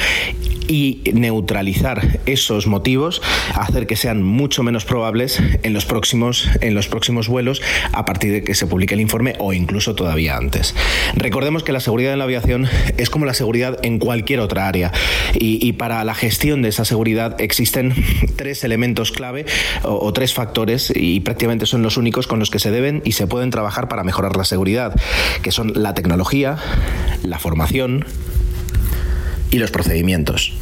y 0.67 1.01
neutralizar 1.13 2.19
esos 2.25 2.67
motivos, 2.67 3.21
hacer 3.53 3.87
que 3.87 3.95
sean 3.95 4.23
mucho 4.23 4.63
menos 4.63 4.85
probables 4.85 5.41
en 5.63 5.73
los 5.73 5.85
próximos, 5.85 6.49
en 6.61 6.73
los 6.73 6.87
próximos 6.87 7.27
vuelos 7.27 7.61
a 7.91 8.05
partir 8.05 8.31
de 8.31 8.43
que 8.43 8.55
se 8.55 8.67
publique 8.67 8.93
el 8.93 9.01
informe 9.01 9.35
o 9.39 9.53
incluso 9.53 9.95
todavía 9.95 10.37
antes. 10.37 10.75
Recordemos 11.15 11.63
que 11.63 11.71
la 11.71 11.79
seguridad 11.79 12.13
en 12.13 12.19
la 12.19 12.25
aviación 12.25 12.67
es 12.97 13.09
como 13.09 13.25
la 13.25 13.33
seguridad 13.33 13.77
en 13.83 13.99
cualquier 13.99 14.39
otra 14.39 14.67
área 14.67 14.91
y, 15.33 15.73
para 15.73 16.03
la 16.03 16.13
gestión 16.13 16.61
de 16.61 16.69
esa 16.69 16.85
seguridad 16.85 17.39
existen 17.41 17.93
tres 18.35 18.63
elementos 18.63 19.11
clave 19.11 19.45
o, 19.83 20.05
o 20.05 20.13
tres 20.13 20.33
factores 20.33 20.93
y 20.95 21.19
prácticamente 21.23 21.65
son 21.65 21.81
los 21.81 21.97
únicos 21.97 22.27
con 22.27 22.39
los 22.39 22.49
que 22.49 22.59
se 22.59 22.71
deben 22.71 23.01
y 23.05 23.13
se 23.13 23.27
pueden 23.27 23.49
trabajar 23.49 23.87
para 23.87 24.03
mejorar 24.03 24.35
la 24.35 24.45
seguridad, 24.45 24.93
que 25.41 25.51
son 25.51 25.73
la 25.75 25.93
tecnología, 25.93 26.57
la 27.23 27.39
formación 27.39 28.05
y 29.51 29.57
los 29.57 29.71
procedimientos. 29.71 30.53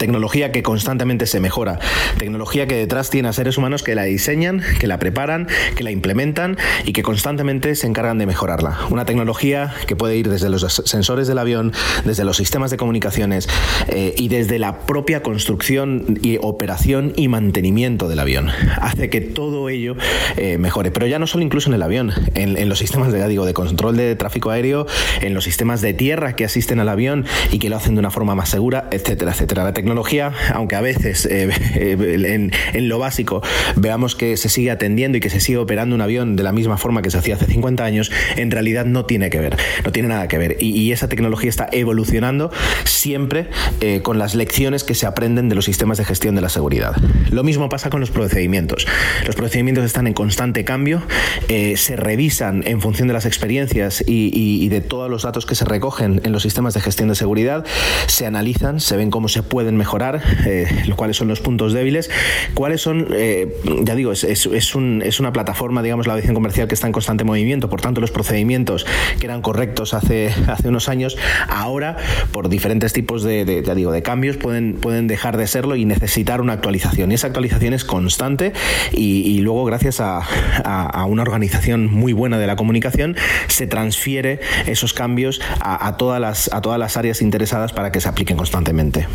Tecnología 0.00 0.50
que 0.50 0.62
constantemente 0.62 1.26
se 1.26 1.40
mejora, 1.40 1.78
tecnología 2.16 2.66
que 2.66 2.74
detrás 2.74 3.10
tiene 3.10 3.28
a 3.28 3.34
seres 3.34 3.58
humanos 3.58 3.82
que 3.82 3.94
la 3.94 4.04
diseñan, 4.04 4.62
que 4.78 4.86
la 4.86 4.98
preparan, 4.98 5.46
que 5.76 5.84
la 5.84 5.90
implementan 5.90 6.56
y 6.86 6.94
que 6.94 7.02
constantemente 7.02 7.74
se 7.74 7.86
encargan 7.86 8.16
de 8.16 8.24
mejorarla. 8.24 8.78
Una 8.88 9.04
tecnología 9.04 9.74
que 9.86 9.96
puede 9.96 10.16
ir 10.16 10.30
desde 10.30 10.48
los 10.48 10.62
sensores 10.86 11.28
del 11.28 11.36
avión, 11.36 11.74
desde 12.06 12.24
los 12.24 12.38
sistemas 12.38 12.70
de 12.70 12.78
comunicaciones 12.78 13.46
eh, 13.88 14.14
y 14.16 14.28
desde 14.28 14.58
la 14.58 14.78
propia 14.86 15.22
construcción 15.22 16.18
y 16.22 16.38
operación 16.40 17.12
y 17.16 17.28
mantenimiento 17.28 18.08
del 18.08 18.20
avión. 18.20 18.48
Hace 18.80 19.10
que 19.10 19.20
todo 19.20 19.68
ello 19.68 19.96
eh, 20.38 20.56
mejore, 20.56 20.90
pero 20.90 21.08
ya 21.08 21.18
no 21.18 21.26
solo 21.26 21.44
incluso 21.44 21.68
en 21.68 21.74
el 21.74 21.82
avión, 21.82 22.12
en, 22.34 22.70
los 22.70 22.78
sistemas 22.78 23.12
de, 23.12 23.28
digo, 23.28 23.44
de 23.44 23.52
control 23.52 23.98
de 23.98 24.16
tráfico 24.16 24.48
aéreo, 24.48 24.86
en 25.20 25.34
los 25.34 25.44
sistemas 25.44 25.82
de 25.82 25.92
tierra 25.92 26.36
que 26.36 26.46
asisten 26.46 26.80
al 26.80 26.88
avión 26.88 27.26
y 27.52 27.58
que 27.58 27.68
lo 27.68 27.76
hacen 27.76 27.96
de 27.96 27.98
una 27.98 28.10
forma 28.10 28.34
más 28.34 28.48
segura, 28.48 28.88
etcétera, 28.90 29.32
etcétera. 29.32 29.64
La 29.64 29.74
tecnología, 29.90 30.32
aunque 30.54 30.76
a 30.76 30.80
veces 30.80 31.26
eh, 31.30 31.50
en, 31.74 32.52
en, 32.74 32.88
lo 32.88 33.00
básico 33.00 33.42
veamos 33.74 34.14
que 34.14 34.36
se 34.36 34.48
sigue 34.48 34.70
atendiendo 34.70 35.18
y 35.18 35.20
que 35.20 35.30
se 35.30 35.40
sigue 35.40 35.58
operando 35.58 35.96
un 35.96 36.00
avión 36.00 36.36
de 36.36 36.44
la 36.44 36.52
misma 36.52 36.76
forma 36.76 37.02
que 37.02 37.10
se 37.10 37.18
hacía 37.18 37.34
hace 37.34 37.46
50 37.46 37.84
años, 37.84 38.12
en 38.36 38.52
realidad 38.52 38.84
no 38.84 39.04
tiene 39.04 39.30
que 39.30 39.40
ver, 39.40 39.56
no 39.84 39.90
tiene 39.90 40.08
nada 40.08 40.28
que 40.28 40.38
ver. 40.38 40.56
Y, 40.60 40.70
y 40.80 40.92
esa 40.92 41.08
tecnología 41.08 41.50
está 41.50 41.68
evolucionando 41.72 42.52
siempre 42.84 43.48
eh, 43.80 44.00
con 44.02 44.18
las 44.18 44.36
lecciones 44.36 44.84
que 44.84 44.94
se 44.94 45.06
aprenden 45.06 45.48
de 45.48 45.56
los 45.56 45.64
sistemas 45.64 45.98
de 45.98 46.04
gestión 46.04 46.36
de 46.36 46.40
la 46.40 46.50
seguridad. 46.50 46.94
Lo 47.30 47.42
mismo 47.42 47.68
pasa 47.68 47.90
con 47.90 47.98
los 47.98 48.12
procedimientos. 48.12 48.86
Los 49.26 49.34
procedimientos 49.34 49.84
están 49.84 50.06
en 50.06 50.14
constante 50.14 50.64
cambio, 50.64 51.02
eh, 51.48 51.76
se 51.76 51.96
revisan 51.96 52.62
en 52.64 52.80
función 52.80 53.08
de 53.08 53.14
las 53.14 53.26
experiencias 53.26 54.04
y, 54.06 54.30
y, 54.32 54.64
y 54.64 54.68
de 54.68 54.82
todos 54.82 55.10
los 55.10 55.22
datos 55.22 55.46
que 55.46 55.56
se 55.56 55.64
recogen 55.64 56.20
en 56.22 56.30
los 56.30 56.44
sistemas 56.44 56.74
de 56.74 56.80
gestión 56.80 57.08
de 57.08 57.16
seguridad, 57.16 57.64
se 58.06 58.26
analizan, 58.26 58.78
se 58.78 58.96
ven 58.96 59.10
cómo 59.10 59.26
se 59.26 59.42
pueden 59.42 59.79
mejorar, 59.80 60.20
eh, 60.46 60.66
cuáles 60.94 61.16
son 61.16 61.28
los 61.28 61.40
puntos 61.40 61.72
débiles, 61.72 62.10
cuáles 62.54 62.82
son, 62.82 63.08
eh, 63.12 63.56
ya 63.82 63.94
digo, 63.94 64.12
es, 64.12 64.22
es, 64.24 64.46
es, 64.46 64.74
un, 64.74 65.02
es, 65.04 65.18
una 65.18 65.32
plataforma, 65.32 65.82
digamos, 65.82 66.06
la 66.06 66.12
aviación 66.12 66.34
comercial 66.34 66.68
que 66.68 66.74
está 66.74 66.86
en 66.86 66.92
constante 66.92 67.24
movimiento, 67.24 67.68
por 67.70 67.80
tanto 67.80 68.00
los 68.00 68.10
procedimientos 68.10 68.86
que 69.18 69.26
eran 69.26 69.40
correctos 69.40 69.94
hace, 69.94 70.32
hace 70.48 70.68
unos 70.68 70.88
años, 70.88 71.16
ahora 71.48 71.96
por 72.32 72.48
diferentes 72.48 72.92
tipos 72.92 73.22
de, 73.22 73.44
de, 73.44 73.62
ya 73.62 73.74
digo, 73.74 73.90
de 73.90 74.02
cambios 74.02 74.36
pueden, 74.36 74.74
pueden 74.74 75.06
dejar 75.06 75.36
de 75.36 75.46
serlo 75.46 75.76
y 75.76 75.84
necesitar 75.84 76.40
una 76.40 76.52
actualización. 76.52 77.10
Y 77.10 77.14
esa 77.14 77.28
actualización 77.28 77.74
es 77.74 77.84
constante 77.84 78.52
y, 78.92 79.22
y 79.22 79.40
luego 79.40 79.64
gracias 79.64 80.00
a, 80.00 80.18
a, 80.18 80.86
a, 80.86 81.04
una 81.06 81.22
organización 81.22 81.90
muy 81.90 82.12
buena 82.12 82.38
de 82.38 82.46
la 82.46 82.56
comunicación 82.56 83.16
se 83.48 83.66
transfiere 83.66 84.40
esos 84.66 84.92
cambios 84.92 85.40
a, 85.60 85.86
a, 85.86 85.96
todas, 85.96 86.20
las, 86.20 86.52
a 86.52 86.60
todas 86.60 86.78
las 86.78 86.96
áreas 86.96 87.22
interesadas 87.22 87.72
para 87.72 87.90
que 87.92 88.00
se 88.00 88.08
apliquen 88.08 88.36
constantemente. 88.36 89.06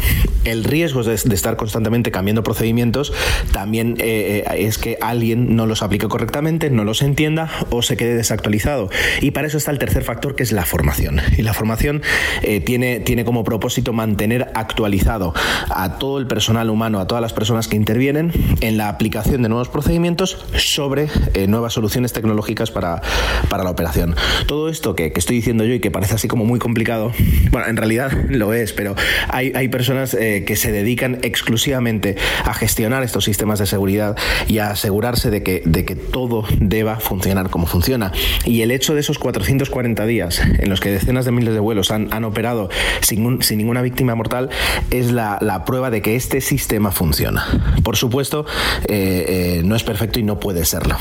El 0.44 0.55
riesgo 0.64 1.04
de, 1.04 1.14
estar 1.14 1.56
constantemente 1.56 2.12
cambiando 2.12 2.44
procedimientos 2.44 3.14
también 3.52 3.96
eh, 4.00 4.44
es 4.58 4.78
que 4.78 4.98
alguien 5.02 5.56
no 5.56 5.66
los 5.66 5.82
aplique 5.82 6.08
correctamente, 6.08 6.70
no 6.70 6.84
los 6.84 7.02
entienda 7.02 7.50
o 7.70 7.82
se 7.82 7.98
quede 7.98 8.16
desactualizado. 8.16 8.90
Y 9.22 9.32
para 9.32 9.48
eso 9.48 9.58
está 9.58 9.72
el 9.72 9.80
tercer 9.80 10.04
factor 10.04 10.36
que 10.36 10.44
es 10.44 10.52
la 10.52 10.66
formación. 10.66 11.22
Y 11.38 11.42
la 11.42 11.54
formación 11.54 12.02
eh, 12.42 12.60
tiene, 12.60 13.00
tiene 13.00 13.26
como 13.26 13.44
propósito 13.44 13.94
mantener 13.94 14.52
actualizado 14.54 15.34
a 15.70 15.98
todo 15.98 16.20
el 16.20 16.28
personal 16.28 16.70
humano, 16.70 17.00
a 17.00 17.08
todas 17.08 17.22
las 17.22 17.34
personas 17.34 17.68
que 17.68 17.76
intervienen 17.76 18.32
en 18.62 18.78
la 18.78 18.90
aplicación 18.90 19.42
de 19.42 19.50
nuevos 19.50 19.70
procedimientos 19.70 20.46
sobre 20.58 21.08
eh, 21.34 21.48
nuevas 21.48 21.74
soluciones 21.74 22.14
tecnológicas 22.14 22.72
para, 22.72 23.02
para 23.50 23.64
la 23.64 23.70
operación. 23.70 24.16
Todo 24.48 24.70
esto 24.70 24.96
que, 24.96 25.12
que, 25.12 25.20
estoy 25.20 25.38
diciendo 25.38 25.64
yo 25.64 25.74
y 25.74 25.80
que 25.80 25.92
parece 25.92 26.16
así 26.16 26.28
como 26.28 26.46
muy 26.46 26.60
complicado, 26.60 27.12
bueno, 27.52 27.68
en 27.68 27.78
realidad 27.78 28.12
lo 28.30 28.54
es, 28.54 28.74
pero 28.74 28.96
hay, 29.30 29.52
hay 29.56 29.68
personas 29.68 30.14
eh, 30.14 30.44
que 30.46 30.56
se 30.56 30.72
dedican 30.72 31.20
exclusivamente 31.24 32.16
a 32.44 32.54
gestionar 32.54 33.04
estos 33.04 33.26
sistemas 33.26 33.60
de 33.60 33.66
seguridad 33.66 34.16
y 34.48 34.60
a 34.60 34.72
asegurarse 34.72 35.30
de 35.30 35.44
que, 35.44 35.62
de 35.66 35.86
que 35.86 35.96
todo 35.96 36.46
deba 36.60 37.00
funcionar 37.00 37.50
como 37.50 37.68
funciona. 37.68 38.12
Y 38.46 38.62
el 38.62 38.72
hecho 38.72 38.94
de 38.94 39.02
esos 39.02 39.20
440 39.20 40.06
días 40.06 40.40
en 40.40 40.70
los 40.70 40.80
que 40.80 40.92
decenas 40.92 41.26
de 41.26 41.32
miles 41.32 41.54
de 41.54 41.60
vuelos 41.60 41.92
han, 41.92 42.14
han 42.14 42.24
operado 42.24 42.70
sin, 43.02 43.26
un, 43.26 43.42
sin, 43.42 43.58
ninguna 43.58 43.82
víctima 43.82 44.16
mortal 44.16 44.50
es 44.92 45.12
la, 45.12 45.38
la, 45.42 45.66
prueba 45.66 45.90
de 45.90 46.02
que 46.02 46.16
este 46.16 46.42
sistema 46.42 46.92
funciona. 46.92 47.74
Por 47.84 47.98
supuesto, 47.98 48.46
eh, 48.88 49.26
eh, 49.28 49.62
no 49.64 49.76
es 49.76 49.84
perfecto 49.84 50.20
y 50.20 50.24
no 50.24 50.40
puede 50.40 50.66
serlo. 50.66 50.98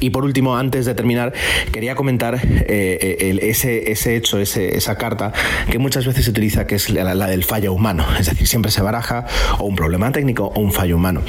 Y 0.00 0.10
por 0.10 0.24
último, 0.24 0.56
antes 0.56 0.86
de 0.86 0.94
terminar, 0.94 1.32
quería 1.72 1.94
comentar 1.94 2.40
eh, 2.42 3.16
el, 3.20 3.38
ese, 3.40 3.92
ese 3.92 4.16
hecho, 4.16 4.38
ese, 4.38 4.76
esa 4.76 4.96
carta 4.96 5.32
que 5.70 5.78
muchas 5.78 6.06
veces 6.06 6.24
se 6.24 6.30
utiliza, 6.30 6.66
que 6.66 6.76
es 6.76 6.90
la, 6.90 7.14
la, 7.14 7.26
del 7.26 7.44
fallo 7.44 7.72
humano. 7.72 8.06
Es 8.18 8.26
decir, 8.26 8.46
siempre 8.46 8.70
se 8.70 8.77
baraja 8.82 9.26
o 9.58 9.64
un 9.64 9.76
problema 9.76 10.10
técnico 10.12 10.52
o 10.54 10.60
un 10.60 10.72
fallo 10.72 10.96
humano. 10.96 11.22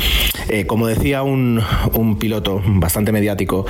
Eh, 0.49 0.65
como 0.65 0.87
decía 0.87 1.23
un, 1.23 1.61
un, 1.93 2.17
piloto 2.17 2.61
bastante 2.65 3.11
mediático, 3.11 3.65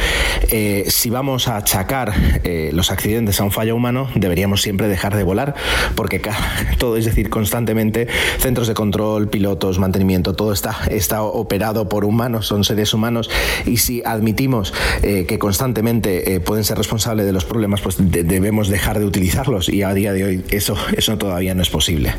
eh, 0.52 0.86
si 0.88 1.10
vamos 1.10 1.48
a 1.48 1.58
achacar 1.58 2.14
eh, 2.44 2.72
los 2.74 2.92
accidentes 2.92 3.40
a 3.40 3.44
un 3.44 3.52
fallo 3.52 3.76
humano, 3.76 4.10
deberíamos 4.16 4.62
siempre 4.62 4.88
dejar 4.88 5.16
de 5.16 5.24
volar, 5.24 5.56
porque 5.96 6.22
todo, 6.78 6.98
es 6.98 7.06
decir, 7.06 7.30
constantemente 7.30 8.08
centros 8.40 8.68
de 8.68 8.74
control, 8.74 9.30
pilotos, 9.30 9.78
mantenimiento, 9.80 10.34
todo 10.34 10.52
está, 10.52 10.76
está 10.90 11.22
operado 11.22 11.88
por 11.88 12.04
humanos, 12.06 12.48
son 12.48 12.64
seres 12.64 12.94
humanos, 12.94 13.30
y 13.66 13.78
si 13.78 14.02
admitimos 14.04 14.74
eh, 15.04 15.26
que 15.28 15.38
constantemente 15.38 16.40
pueden 16.42 16.64
ser 16.64 16.78
responsables 16.78 17.26
de 17.26 17.32
los 17.32 17.46
problemas, 17.46 17.82
pues 17.82 17.98
de, 18.00 18.24
debemos 18.24 18.70
dejar 18.70 19.00
de 19.00 19.06
utilizarlos, 19.06 19.70
y 19.70 19.84
a 19.84 19.94
día 19.94 20.14
de 20.14 20.24
hoy 20.24 20.46
eso, 20.50 20.76
eso 20.96 21.18
todavía 21.18 21.54
no 21.54 21.62
es 21.62 21.70
posible. 21.70 22.14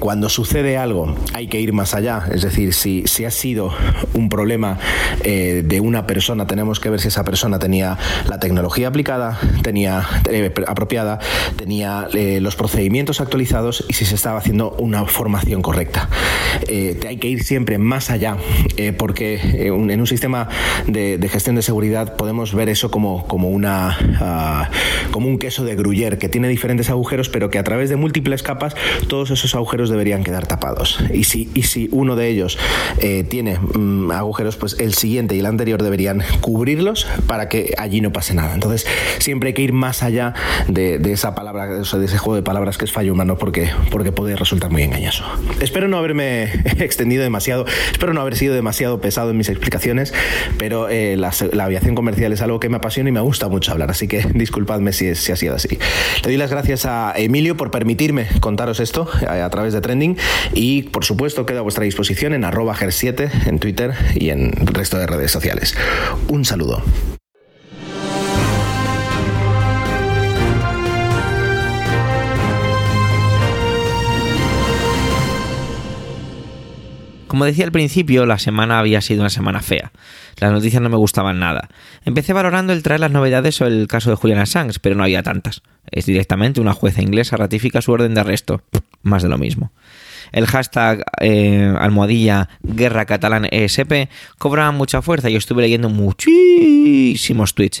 Cuando 0.00 0.28
sucede 0.28 0.76
algo, 0.76 1.14
hay 1.32 1.46
que 1.46 1.60
ir 1.60 1.72
más 1.72 1.94
allá. 1.94 2.26
Es 2.30 2.42
decir, 2.42 2.74
si, 2.74 3.04
si 3.06 3.24
ha 3.24 3.30
sido 3.30 3.72
un 4.12 4.28
problema 4.28 4.78
de 5.22 5.80
una 5.80 6.06
persona, 6.06 6.46
tenemos 6.46 6.78
que 6.78 6.90
ver 6.90 7.00
si 7.00 7.08
esa 7.08 7.21
persona 7.24 7.58
tenía 7.58 7.98
la 8.28 8.38
tecnología 8.38 8.88
aplicada, 8.88 9.38
tenía 9.62 10.06
eh, 10.30 10.52
apropiada, 10.66 11.18
tenía 11.56 12.08
eh, 12.14 12.40
los 12.40 12.56
procedimientos 12.56 13.20
actualizados 13.20 13.84
y 13.88 13.94
si 13.94 14.04
se 14.04 14.14
estaba 14.14 14.38
haciendo 14.38 14.72
una 14.78 15.04
formación 15.06 15.62
correcta. 15.62 16.08
hay 16.68 17.16
que 17.16 17.28
ir 17.28 17.44
siempre 17.44 17.78
más 17.78 18.10
allá, 18.10 18.36
porque 18.98 19.40
en 19.66 20.00
un 20.00 20.06
sistema 20.06 20.48
de, 20.86 21.28
gestión 21.28 21.56
de 21.56 21.62
seguridad 21.62 22.16
podemos 22.16 22.54
ver 22.54 22.68
eso 22.68 22.90
como, 22.90 23.26
como, 23.26 23.48
una, 23.48 23.96
ah, 24.20 24.70
como 25.10 25.28
un 25.28 25.38
queso 25.38 25.64
de 25.64 25.74
gruyer 25.76 26.18
que 26.18 26.28
tiene 26.28 26.48
diferentes 26.48 26.90
agujeros, 26.90 27.28
pero 27.28 27.50
que 27.50 27.58
a 27.58 27.64
través 27.64 27.90
de 27.90 27.96
múltiples 27.96 28.42
capas 28.42 28.74
todos 29.08 29.30
esos 29.30 29.54
agujeros 29.54 29.90
deberían 29.90 30.24
quedar 30.24 30.46
tapados. 30.46 30.98
Y 31.12 31.24
si, 31.24 31.50
y 31.54 31.62
si 31.62 31.88
uno 31.92 32.16
de 32.16 32.28
ellos 32.28 32.58
eh, 32.98 33.24
tiene 33.24 33.58
mm, 33.58 34.10
agujeros, 34.10 34.56
pues 34.56 34.76
el 34.78 34.94
siguiente 34.94 35.34
y 35.36 35.40
el 35.40 35.46
anterior 35.46 35.82
deberían 35.82 36.22
cubrirlos 36.40 37.06
para 37.26 37.48
que 37.48 37.74
allí 37.78 38.00
no 38.00 38.12
pase 38.12 38.34
nada. 38.34 38.54
Entonces, 38.54 38.86
siempre 39.18 39.48
hay 39.48 39.54
que 39.54 39.62
ir 39.62 39.72
más 39.72 40.02
allá 40.02 40.34
de, 40.68 41.00
esa 41.12 41.34
palabra, 41.34 41.66
de 41.66 41.82
ese 41.82 42.18
juego 42.18 42.36
de 42.36 42.42
palabras 42.42 42.78
que 42.78 42.84
es 42.84 42.92
fallo 42.92 43.12
humano, 43.12 43.36
porque, 43.36 43.70
porque 43.90 44.12
puede 44.12 44.36
resultar 44.36 44.70
muy 44.70 44.82
engañoso. 44.82 45.24
Espero 45.60 45.88
no 45.88 45.98
haberme 45.98 46.44
extendido 46.78 47.22
demasiado, 47.22 47.66
espero 47.92 48.12
no 48.14 48.20
haber 48.20 48.36
sido 48.36 48.54
demasiado 48.54 49.00
pesado 49.00 49.30
en 49.30 49.36
mis 49.36 49.48
explicaciones, 49.48 50.12
pero 50.58 50.88
eh, 50.88 51.16
la, 51.16 51.32
aviación 51.64 51.94
comercial 51.94 52.32
es 52.32 52.42
algo 52.42 52.60
que 52.60 52.68
me 52.68 52.76
apasiona 52.76 53.08
y 53.08 53.12
me 53.12 53.20
gusta 53.20 53.48
mucho 53.48 53.72
hablar, 53.72 53.90
así 53.90 54.08
que 54.08 54.26
disculpadme 54.34 54.92
si, 54.92 55.14
si 55.14 55.32
ha 55.32 55.36
sido 55.36 55.54
así. 55.54 55.78
Le 56.22 56.22
doy 56.22 56.36
las 56.36 56.50
gracias 56.50 56.86
a 56.86 57.12
Emilio 57.16 57.56
por 57.56 57.70
permitirme 57.70 58.26
contaros 58.40 58.80
esto 58.80 59.08
a, 59.28 59.48
través 59.50 59.72
de 59.72 59.80
Trending 59.80 60.16
y 60.54 60.84
por 60.84 61.04
supuesto 61.04 61.46
queda 61.46 61.60
a 61.60 61.62
vuestra 61.62 61.84
disposición 61.84 62.34
en 62.34 62.44
arroba 62.44 62.74
ger7 62.74 63.46
en 63.46 63.58
Twitter 63.58 63.92
y 64.14 64.30
en 64.30 64.52
el 64.58 64.66
resto 64.66 64.98
de 64.98 65.06
redes 65.06 65.30
sociales. 65.30 65.76
Un 66.28 66.44
saludo. 66.44 66.82
Como 77.32 77.46
decía 77.46 77.64
al 77.64 77.72
principio, 77.72 78.26
la 78.26 78.38
semana 78.38 78.78
había 78.78 79.00
sido 79.00 79.22
una 79.22 79.30
semana 79.30 79.62
fea. 79.62 79.90
Las 80.38 80.52
noticias 80.52 80.82
no 80.82 80.90
me 80.90 80.98
gustaban 80.98 81.38
nada. 81.38 81.70
Empecé 82.04 82.34
valorando 82.34 82.74
el 82.74 82.82
traer 82.82 83.00
las 83.00 83.10
novedades 83.10 83.54
sobre 83.54 83.70
el 83.70 83.86
caso 83.88 84.10
de 84.10 84.16
Julian 84.16 84.38
Assange, 84.38 84.78
pero 84.82 84.96
no 84.96 85.02
había 85.02 85.22
tantas. 85.22 85.62
Es 85.90 86.04
directamente 86.04 86.60
una 86.60 86.74
jueza 86.74 87.00
inglesa 87.00 87.38
ratifica 87.38 87.80
su 87.80 87.90
orden 87.90 88.12
de 88.12 88.20
arresto. 88.20 88.60
Más 89.00 89.22
de 89.22 89.30
lo 89.30 89.38
mismo. 89.38 89.72
El 90.30 90.46
hashtag 90.46 91.06
eh, 91.22 91.74
almohadilla 91.78 92.50
guerra 92.62 93.06
catalán 93.06 93.46
ESP 93.50 94.10
cobraba 94.36 94.70
mucha 94.70 95.00
fuerza 95.00 95.30
y 95.30 95.36
estuve 95.36 95.62
leyendo 95.62 95.88
muchísimos 95.88 97.54
tweets. 97.54 97.80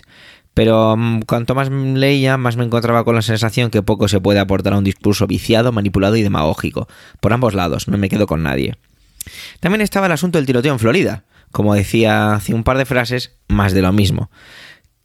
Pero 0.54 0.96
mm, 0.96 1.20
cuanto 1.26 1.54
más 1.54 1.68
leía, 1.70 2.38
más 2.38 2.56
me 2.56 2.64
encontraba 2.64 3.04
con 3.04 3.16
la 3.16 3.22
sensación 3.22 3.70
que 3.70 3.82
poco 3.82 4.08
se 4.08 4.18
puede 4.18 4.40
aportar 4.40 4.72
a 4.72 4.78
un 4.78 4.84
discurso 4.84 5.26
viciado, 5.26 5.72
manipulado 5.72 6.16
y 6.16 6.22
demagógico. 6.22 6.88
Por 7.20 7.34
ambos 7.34 7.52
lados, 7.52 7.86
no 7.86 7.98
me 7.98 8.08
quedo 8.08 8.26
con 8.26 8.42
nadie. 8.42 8.78
También 9.60 9.80
estaba 9.80 10.06
el 10.06 10.12
asunto 10.12 10.38
del 10.38 10.46
tiroteo 10.46 10.72
en 10.72 10.78
Florida. 10.78 11.24
Como 11.50 11.74
decía 11.74 12.34
hace 12.34 12.54
un 12.54 12.64
par 12.64 12.78
de 12.78 12.86
frases, 12.86 13.36
más 13.48 13.72
de 13.72 13.82
lo 13.82 13.92
mismo. 13.92 14.30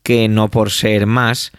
Que 0.04 0.30
no 0.30 0.50
por 0.50 0.72
ser 0.72 1.06
más 1.06 1.52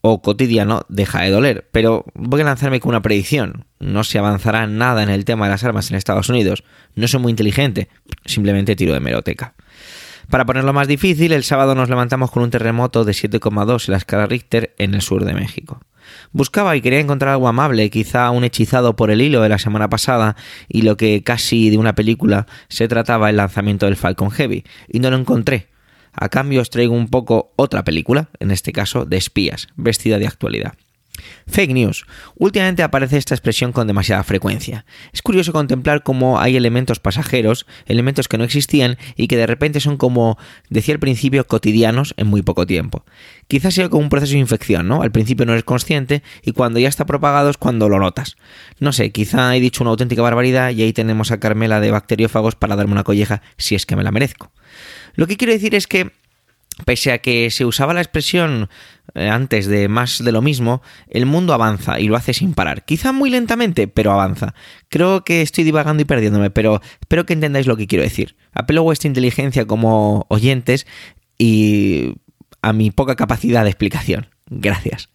o 0.00 0.22
cotidiano 0.22 0.82
deja 0.88 1.22
de 1.22 1.30
doler. 1.30 1.68
Pero 1.72 2.04
voy 2.14 2.40
a 2.40 2.44
lanzarme 2.44 2.80
con 2.80 2.90
una 2.90 3.02
predicción. 3.02 3.66
No 3.78 4.04
se 4.04 4.18
avanzará 4.18 4.66
nada 4.66 5.02
en 5.02 5.10
el 5.10 5.24
tema 5.24 5.46
de 5.46 5.52
las 5.52 5.64
armas 5.64 5.90
en 5.90 5.96
Estados 5.96 6.28
Unidos. 6.28 6.64
No 6.94 7.08
soy 7.08 7.20
muy 7.20 7.30
inteligente, 7.30 7.88
simplemente 8.24 8.76
tiro 8.76 8.94
de 8.94 9.00
meroteca. 9.00 9.54
Para 10.30 10.44
ponerlo 10.44 10.72
más 10.72 10.88
difícil, 10.88 11.32
el 11.32 11.44
sábado 11.44 11.74
nos 11.74 11.88
levantamos 11.88 12.30
con 12.30 12.42
un 12.42 12.50
terremoto 12.50 13.04
de 13.04 13.12
7,2 13.12 13.88
en 13.88 13.92
la 13.92 13.98
escala 13.98 14.26
Richter 14.26 14.74
en 14.78 14.94
el 14.94 15.02
sur 15.02 15.24
de 15.24 15.34
México. 15.34 15.80
Buscaba 16.32 16.76
y 16.76 16.80
quería 16.80 17.00
encontrar 17.00 17.32
algo 17.32 17.48
amable, 17.48 17.90
quizá 17.90 18.30
un 18.30 18.44
hechizado 18.44 18.96
por 18.96 19.10
el 19.10 19.20
hilo 19.20 19.42
de 19.42 19.48
la 19.48 19.58
semana 19.58 19.88
pasada 19.88 20.36
y 20.68 20.82
lo 20.82 20.96
que 20.96 21.22
casi 21.22 21.70
de 21.70 21.78
una 21.78 21.94
película 21.94 22.46
se 22.68 22.88
trataba 22.88 23.30
el 23.30 23.36
lanzamiento 23.36 23.86
del 23.86 23.96
Falcon 23.96 24.30
Heavy, 24.30 24.64
y 24.88 25.00
no 25.00 25.10
lo 25.10 25.16
encontré. 25.16 25.68
A 26.12 26.28
cambio 26.28 26.62
os 26.62 26.70
traigo 26.70 26.94
un 26.94 27.08
poco 27.08 27.52
otra 27.56 27.84
película, 27.84 28.30
en 28.40 28.50
este 28.50 28.72
caso 28.72 29.04
de 29.04 29.18
espías, 29.18 29.68
vestida 29.76 30.18
de 30.18 30.26
actualidad. 30.26 30.74
Fake 31.46 31.72
news. 31.72 32.06
Últimamente 32.36 32.82
aparece 32.82 33.16
esta 33.16 33.34
expresión 33.34 33.72
con 33.72 33.86
demasiada 33.86 34.22
frecuencia. 34.24 34.84
Es 35.12 35.22
curioso 35.22 35.52
contemplar 35.52 36.02
cómo 36.02 36.40
hay 36.40 36.56
elementos 36.56 37.00
pasajeros, 37.00 37.66
elementos 37.86 38.28
que 38.28 38.38
no 38.38 38.44
existían 38.44 38.98
y 39.16 39.28
que 39.28 39.36
de 39.36 39.46
repente 39.46 39.80
son 39.80 39.96
como, 39.96 40.38
decía 40.68 40.94
al 40.94 41.00
principio, 41.00 41.46
cotidianos 41.46 42.14
en 42.16 42.26
muy 42.26 42.42
poco 42.42 42.66
tiempo. 42.66 43.04
Quizás 43.48 43.74
sea 43.74 43.88
como 43.88 44.02
un 44.02 44.08
proceso 44.08 44.32
de 44.32 44.38
infección, 44.38 44.88
¿no? 44.88 45.02
Al 45.02 45.12
principio 45.12 45.46
no 45.46 45.52
eres 45.52 45.64
consciente 45.64 46.22
y 46.42 46.52
cuando 46.52 46.78
ya 46.78 46.88
está 46.88 47.06
propagado 47.06 47.50
es 47.50 47.56
cuando 47.56 47.88
lo 47.88 47.98
notas. 47.98 48.36
No 48.80 48.92
sé, 48.92 49.10
quizá 49.12 49.54
he 49.56 49.60
dicho 49.60 49.82
una 49.84 49.90
auténtica 49.90 50.22
barbaridad 50.22 50.70
y 50.70 50.82
ahí 50.82 50.92
tenemos 50.92 51.30
a 51.30 51.38
Carmela 51.38 51.80
de 51.80 51.90
bacteriófagos 51.90 52.56
para 52.56 52.76
darme 52.76 52.92
una 52.92 53.04
colleja 53.04 53.42
si 53.56 53.74
es 53.74 53.86
que 53.86 53.96
me 53.96 54.02
la 54.02 54.12
merezco. 54.12 54.50
Lo 55.14 55.26
que 55.26 55.36
quiero 55.36 55.52
decir 55.52 55.74
es 55.74 55.86
que 55.86 56.10
Pese 56.84 57.12
a 57.12 57.18
que 57.18 57.50
se 57.50 57.64
usaba 57.64 57.94
la 57.94 58.02
expresión 58.02 58.68
eh, 59.14 59.30
antes 59.30 59.66
de 59.66 59.88
más 59.88 60.22
de 60.22 60.30
lo 60.30 60.42
mismo, 60.42 60.82
el 61.08 61.24
mundo 61.24 61.54
avanza 61.54 61.98
y 61.98 62.06
lo 62.06 62.16
hace 62.16 62.34
sin 62.34 62.52
parar. 62.52 62.84
Quizá 62.84 63.12
muy 63.12 63.30
lentamente, 63.30 63.88
pero 63.88 64.12
avanza. 64.12 64.54
Creo 64.90 65.24
que 65.24 65.40
estoy 65.40 65.64
divagando 65.64 66.02
y 66.02 66.04
perdiéndome, 66.04 66.50
pero 66.50 66.82
espero 67.00 67.24
que 67.24 67.32
entendáis 67.32 67.66
lo 67.66 67.78
que 67.78 67.86
quiero 67.86 68.04
decir. 68.04 68.36
Apelo 68.52 68.82
a 68.82 68.84
vuestra 68.84 69.08
inteligencia 69.08 69.66
como 69.66 70.26
oyentes 70.28 70.86
y 71.38 72.14
a 72.60 72.74
mi 72.74 72.90
poca 72.90 73.16
capacidad 73.16 73.64
de 73.64 73.70
explicación. 73.70 74.28
Gracias. 74.48 75.08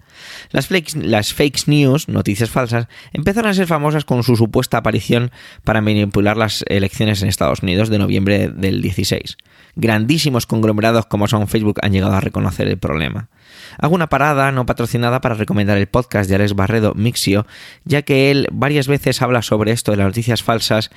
Las, 0.51 0.69
las 0.95 1.33
fake 1.33 1.67
news, 1.67 2.07
noticias 2.09 2.49
falsas, 2.49 2.87
empezaron 3.13 3.49
a 3.49 3.53
ser 3.53 3.65
famosas 3.65 4.05
con 4.05 4.23
su 4.23 4.35
supuesta 4.35 4.77
aparición 4.77 5.31
para 5.63 5.81
manipular 5.81 6.37
las 6.37 6.63
elecciones 6.67 7.21
en 7.21 7.29
Estados 7.29 7.63
Unidos 7.63 7.89
de 7.89 7.99
noviembre 7.99 8.49
del 8.49 8.81
16 8.81 9.37
grandísimos 9.75 10.45
conglomerados 10.45 11.05
como 11.05 11.27
son 11.27 11.47
Facebook 11.47 11.79
han 11.81 11.91
llegado 11.91 12.13
a 12.13 12.21
reconocer 12.21 12.67
el 12.67 12.77
problema. 12.77 13.29
Hago 13.77 13.95
una 13.95 14.07
parada 14.07 14.51
no 14.51 14.65
patrocinada 14.65 15.21
para 15.21 15.35
recomendar 15.35 15.77
el 15.77 15.87
podcast 15.87 16.29
de 16.29 16.35
Alex 16.35 16.55
Barredo 16.55 16.93
Mixio, 16.95 17.45
ya 17.85 18.01
que 18.01 18.31
él 18.31 18.47
varias 18.51 18.87
veces 18.87 19.21
habla 19.21 19.41
sobre 19.41 19.71
esto 19.71 19.91
de 19.91 19.97
las 19.97 20.07
noticias 20.07 20.43
falsas 20.43 20.89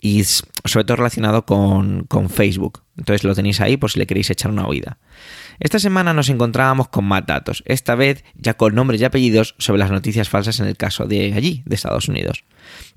y 0.00 0.24
sobre 0.24 0.84
todo 0.84 0.96
relacionado 0.96 1.44
con, 1.44 2.04
con 2.04 2.28
Facebook. 2.28 2.82
Entonces 2.96 3.24
lo 3.24 3.34
tenéis 3.34 3.60
ahí 3.60 3.76
por 3.76 3.90
si 3.90 3.98
le 3.98 4.06
queréis 4.06 4.30
echar 4.30 4.50
una 4.50 4.66
oída. 4.66 4.98
Esta 5.60 5.80
semana 5.80 6.14
nos 6.14 6.28
encontrábamos 6.28 6.88
con 6.88 7.04
más 7.04 7.26
datos, 7.26 7.64
esta 7.66 7.96
vez 7.96 8.24
ya 8.36 8.54
con 8.54 8.76
nombres 8.76 9.00
y 9.00 9.04
apellidos 9.04 9.56
sobre 9.58 9.80
las 9.80 9.90
noticias 9.90 10.28
falsas 10.28 10.60
en 10.60 10.66
el 10.66 10.76
caso 10.76 11.06
de 11.06 11.34
allí, 11.34 11.62
de 11.66 11.74
Estados 11.74 12.08
Unidos. 12.08 12.44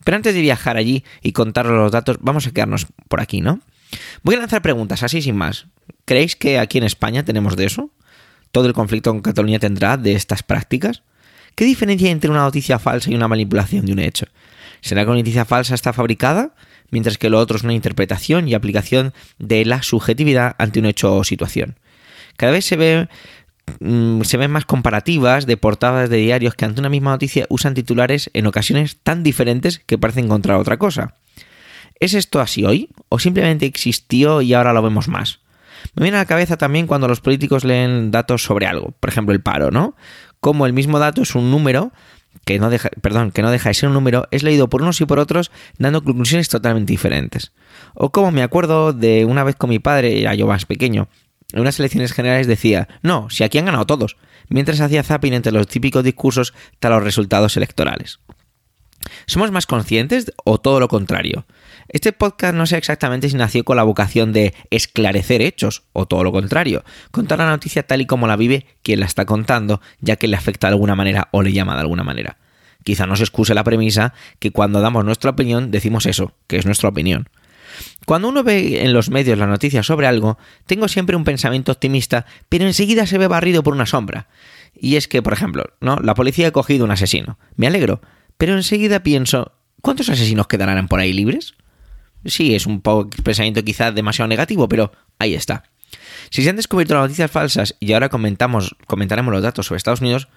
Pero 0.04 0.17
antes 0.17 0.36
de 0.36 0.41
viajar 0.41 0.78
allí 0.78 1.04
y 1.24 1.32
contaros 1.32 1.71
los 1.71 1.91
datos, 1.91 2.17
vamos 2.21 2.45
a 2.45 2.52
quedarnos 2.52 2.86
por 3.08 3.19
aquí, 3.19 3.41
¿no? 3.41 3.62
Voy 4.21 4.36
a 4.36 4.39
lanzar 4.39 4.62
preguntas 4.62 5.02
así 5.02 5.24
sin 5.24 5.36
más. 5.36 5.65
¿Creéis 6.06 6.36
que 6.36 6.60
aquí 6.60 6.78
en 6.78 6.84
España 6.84 7.26
tenemos 7.26 7.56
de 7.56 7.65
eso? 7.65 7.89
¿Todo 8.52 8.67
el 8.67 8.74
conflicto 8.74 9.10
en 9.10 9.21
Cataluña 9.21 9.58
tendrá 9.58 9.97
de 9.97 10.13
estas 10.13 10.43
prácticas? 10.43 11.02
¿Qué 11.56 11.65
diferencia 11.65 12.08
hay 12.08 12.12
entre 12.12 12.30
una 12.30 12.41
noticia 12.41 12.78
falsa 12.78 13.10
y 13.10 13.15
una 13.15 13.28
manipulación 13.28 13.86
de 13.86 13.93
un 13.93 14.00
hecho? 14.00 14.28
¿Será 14.82 15.04
que 15.04 15.10
una 15.10 15.19
noticia 15.19 15.45
falsa 15.45 15.74
está 15.74 15.93
fabricada, 15.93 16.54
mientras 16.91 17.17
que 17.17 17.30
lo 17.30 17.39
otro 17.39 17.58
es 17.58 17.63
una 17.63 17.74
interpretación 17.74 18.47
y 18.47 18.54
aplicación 18.54 19.13
de 19.39 19.65
la 19.65 19.82
subjetividad 19.82 20.56
ante 20.60 20.80
un 20.80 20.86
hecho 20.86 21.15
o 21.15 21.24
situación? 21.24 21.76
Cada 22.38 22.52
vez 22.52 22.65
se 22.65 23.08
mm, 23.80 24.22
se 24.22 24.38
ven 24.38 24.52
más 24.52 24.65
comparativas 24.65 25.46
de 25.46 25.58
portadas 25.58 26.10
de 26.10 26.17
diarios 26.17 26.56
que 26.56 26.65
ante 26.65 26.82
una 26.82 26.89
misma 26.89 27.12
noticia 27.12 27.46
usan 27.50 27.74
titulares 27.74 28.30
en 28.34 28.48
ocasiones 28.48 28.98
tan 29.04 29.24
diferentes 29.24 29.80
que 29.80 29.98
parecen 29.98 30.26
encontrar 30.26 30.58
otra 30.58 30.78
cosa. 30.78 31.15
¿Es 32.00 32.13
esto 32.15 32.39
así 32.39 32.65
hoy? 32.65 32.89
¿O 33.10 33.20
simplemente 33.20 33.65
existió 33.65 34.41
y 34.41 34.54
ahora 34.54 34.74
lo 34.74 34.82
vemos 34.82 35.08
más? 35.08 35.39
Me 35.96 36.04
viene 36.04 36.17
a 36.17 36.22
la 36.22 36.26
cabeza 36.26 36.58
también 36.58 36.88
cuando 36.88 37.08
los 37.08 37.22
políticos 37.22 37.63
leen 37.63 38.12
datos 38.12 38.44
sobre 38.44 38.65
algo, 38.65 38.94
por 39.00 39.10
ejemplo 39.10 39.34
el 39.34 39.41
paro, 39.41 39.72
¿no? 39.72 39.96
Como 40.39 40.65
el 40.65 40.74
mismo 40.74 41.00
dato 41.00 41.22
es 41.22 41.36
un 41.36 41.52
número, 41.52 41.91
que 42.46 42.60
no 42.60 42.70
deja, 42.70 42.89
perdón, 43.02 43.32
que 43.32 43.41
no 43.41 43.52
deja 43.52 43.70
de 43.70 43.76
ser 43.76 43.89
un 43.89 43.94
número, 43.94 44.28
es 44.32 44.44
leído 44.44 44.70
por 44.70 44.82
unos 44.82 45.00
y 45.02 45.06
por 45.06 45.20
otros 45.20 45.52
dando 45.78 46.04
conclusiones 46.04 46.50
totalmente 46.50 46.91
diferentes. 46.91 47.52
O 47.94 48.12
como 48.12 48.32
me 48.32 48.44
acuerdo 48.44 48.94
de 48.94 49.26
una 49.26 49.44
vez 49.44 49.56
con 49.56 49.70
mi 49.70 49.80
padre, 49.80 50.22
ya 50.22 50.34
yo 50.34 50.48
más 50.48 50.65
pequeño, 50.65 51.08
en 51.54 51.60
unas 51.60 51.80
elecciones 51.80 52.14
generales 52.14 52.48
decía, 52.48 52.88
no, 53.02 53.30
si 53.30 53.44
aquí 53.44 53.58
han 53.58 53.66
ganado 53.66 53.86
todos, 53.86 54.18
mientras 54.50 54.82
hacía 54.82 55.04
zapping 55.04 55.34
entre 55.34 55.52
los 55.52 55.68
típicos 55.68 56.04
discursos 56.04 56.54
tras 56.80 56.94
los 56.94 57.04
resultados 57.04 57.58
electorales. 57.58 58.20
¿Somos 59.26 59.52
más 59.52 59.66
conscientes 59.66 60.32
o 60.44 60.60
todo 60.60 60.80
lo 60.80 60.88
contrario? 60.88 61.46
Este 61.88 62.14
podcast 62.14 62.54
no 62.56 62.66
sé 62.66 62.78
exactamente 62.78 63.30
si 63.30 63.36
nació 63.36 63.64
con 63.64 63.76
la 63.76 63.84
vocación 63.84 64.32
de 64.32 64.54
esclarecer 64.70 65.42
hechos 65.42 65.84
o 65.94 66.06
todo 66.06 66.24
lo 66.24 66.32
contrario, 66.32 66.84
contar 67.12 67.40
la 67.40 67.50
noticia 67.50 67.84
tal 67.84 68.02
y 68.02 68.06
como 68.06 68.28
la 68.28 68.36
vive 68.36 68.66
quien 68.84 69.00
la 69.00 69.06
está 69.06 69.26
contando, 69.26 69.82
ya 70.00 70.16
que 70.16 70.28
le 70.28 70.38
afecta 70.38 70.68
de 70.68 70.74
alguna 70.74 70.96
manera 70.96 71.30
o 71.32 71.42
le 71.42 71.52
llama 71.52 71.76
de 71.76 71.82
alguna 71.82 72.04
manera. 72.04 72.38
quizá 72.84 73.06
nos 73.06 73.22
excuse 73.22 73.54
la 73.54 73.64
premisa 73.64 74.14
que 74.40 74.52
cuando 74.52 74.82
damos 74.82 75.06
nuestra 75.06 75.32
opinión 75.32 75.70
decimos 75.72 76.06
eso, 76.06 76.34
que 76.48 76.58
es 76.58 76.66
nuestra 76.66 76.90
opinión. 76.90 77.30
Cuando 78.06 78.30
uno 78.30 78.44
ve 78.44 78.84
en 78.84 78.94
los 78.94 79.10
medios 79.10 79.38
las 79.38 79.48
noticias 79.48 79.86
sobre 79.86 80.08
algo, 80.08 80.38
tengo 80.65 80.88
siempre 80.88 81.15
un 81.15 81.24
pensamiento 81.24 81.72
optimista, 81.72 82.26
pero 82.50 82.65
enseguida 82.65 83.06
se 83.06 83.17
ve 83.17 83.28
barrido 83.28 83.63
por 83.63 83.74
una 83.74 83.86
sombra. 83.86 84.28
Y 84.74 84.96
es 84.96 85.08
que, 85.08 85.22
por 85.22 85.34
ejemplo, 85.34 85.65
¿no? 85.80 85.98
La 85.98 86.13
policía 86.13 86.48
ha 86.48 86.52
cogido 86.52 86.86
un 86.86 86.91
asesino. 86.91 87.38
Me 87.56 87.67
alegro, 87.67 88.02
pero 88.38 88.56
enseguida 88.56 89.04
pienso, 89.04 89.54
¿cuántos 89.82 90.10
asesinos 90.10 90.48
quedarán 90.48 90.88
por 90.88 91.00
ahí 91.00 91.13
libres? 91.13 91.56
Sí, 92.26 92.56
es 92.56 92.65
un 92.65 92.82
poco 92.82 93.10
pensamiento 93.24 93.63
quizás 93.63 93.94
demasiado 93.94 94.28
negativo, 94.28 94.67
pero 94.70 94.91
ahí 95.20 95.34
está. 95.34 95.63
Si 96.30 96.44
se 96.44 96.50
han 96.50 96.56
descubierto 96.56 96.94
las 96.94 97.04
noticias 97.04 97.32
falsas 97.32 97.76
y 97.80 97.94
ahora 97.94 98.10
comentamos, 98.10 98.76
comentaremos 98.88 99.34
los 99.34 99.44
datos 99.44 99.65
sobre 99.67 99.78
Estados 99.78 100.02
Unidos, 100.02 100.28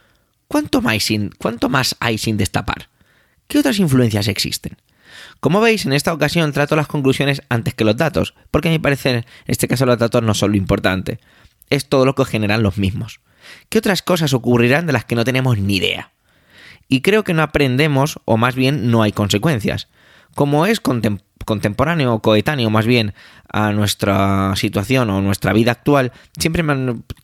¿cuánto 0.48 0.82
más, 0.82 1.02
sin, 1.04 1.30
¿cuánto 1.38 1.68
más 1.68 1.96
hay 2.00 2.18
sin 2.18 2.36
destapar? 2.36 2.88
¿Qué 3.46 3.58
otras 3.58 3.78
influencias 3.78 4.28
existen? 4.28 4.76
Como 5.40 5.60
veis, 5.60 5.86
en 5.86 5.92
esta 5.92 6.12
ocasión 6.12 6.52
trato 6.52 6.76
las 6.76 6.86
conclusiones 6.86 7.42
antes 7.48 7.74
que 7.74 7.84
los 7.84 7.96
datos, 7.96 8.34
porque 8.50 8.68
a 8.68 8.72
mi 8.72 8.78
parecer 8.78 9.16
en 9.16 9.24
este 9.46 9.68
caso 9.68 9.86
los 9.86 9.98
datos 9.98 10.22
no 10.22 10.34
son 10.34 10.52
lo 10.52 10.56
importante, 10.56 11.18
es 11.70 11.88
todo 11.88 12.04
lo 12.04 12.14
que 12.14 12.24
generan 12.24 12.62
los 12.62 12.78
mismos. 12.78 13.20
¿Qué 13.68 13.78
otras 13.78 14.02
cosas 14.02 14.32
ocurrirán 14.32 14.86
de 14.86 14.92
las 14.92 15.04
que 15.04 15.14
no 15.14 15.24
tenemos 15.24 15.58
ni 15.58 15.76
idea? 15.76 16.12
Y 16.88 17.00
creo 17.00 17.24
que 17.24 17.34
no 17.34 17.42
aprendemos, 17.42 18.20
o 18.24 18.36
más 18.36 18.54
bien 18.54 18.90
no 18.90 19.02
hay 19.02 19.12
consecuencias. 19.12 19.88
Como 20.34 20.66
es 20.66 20.80
contemporáneo 20.80 22.14
o 22.14 22.22
coetáneo 22.22 22.68
más 22.70 22.86
bien 22.86 23.14
a 23.48 23.72
nuestra 23.72 24.54
situación 24.56 25.10
o 25.10 25.22
nuestra 25.22 25.52
vida 25.52 25.72
actual, 25.72 26.12
siempre 26.38 26.64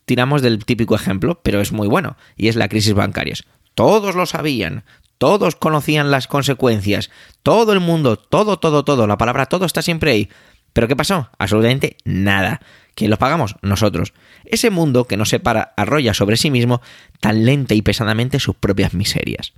tiramos 0.05 0.41
del 0.41 0.65
típico 0.65 0.95
ejemplo, 0.95 1.41
pero 1.43 1.61
es 1.61 1.71
muy 1.71 1.87
bueno, 1.87 2.17
y 2.37 2.47
es 2.47 2.55
la 2.55 2.69
crisis 2.69 2.93
bancaria. 2.93 3.35
Todos 3.75 4.15
lo 4.15 4.25
sabían, 4.25 4.83
todos 5.21 5.55
conocían 5.55 6.09
las 6.09 6.25
consecuencias, 6.25 7.11
todo 7.43 7.73
el 7.73 7.79
mundo, 7.79 8.15
todo, 8.15 8.57
todo, 8.57 8.83
todo, 8.83 9.05
la 9.05 9.19
palabra 9.19 9.45
todo 9.45 9.65
está 9.65 9.83
siempre 9.83 10.13
ahí. 10.13 10.29
¿Pero 10.73 10.87
qué 10.87 10.95
pasó? 10.95 11.29
Absolutamente 11.37 11.95
nada. 12.05 12.59
¿Quién 12.95 13.11
lo 13.11 13.17
pagamos? 13.17 13.55
Nosotros. 13.61 14.13
Ese 14.45 14.71
mundo 14.71 15.05
que 15.05 15.17
no 15.17 15.25
se 15.25 15.39
para 15.39 15.73
arrolla 15.77 16.15
sobre 16.15 16.37
sí 16.37 16.49
mismo 16.49 16.81
tan 17.19 17.45
lenta 17.45 17.75
y 17.75 17.83
pesadamente 17.83 18.39
sus 18.39 18.55
propias 18.55 18.95
miserias. 18.95 19.53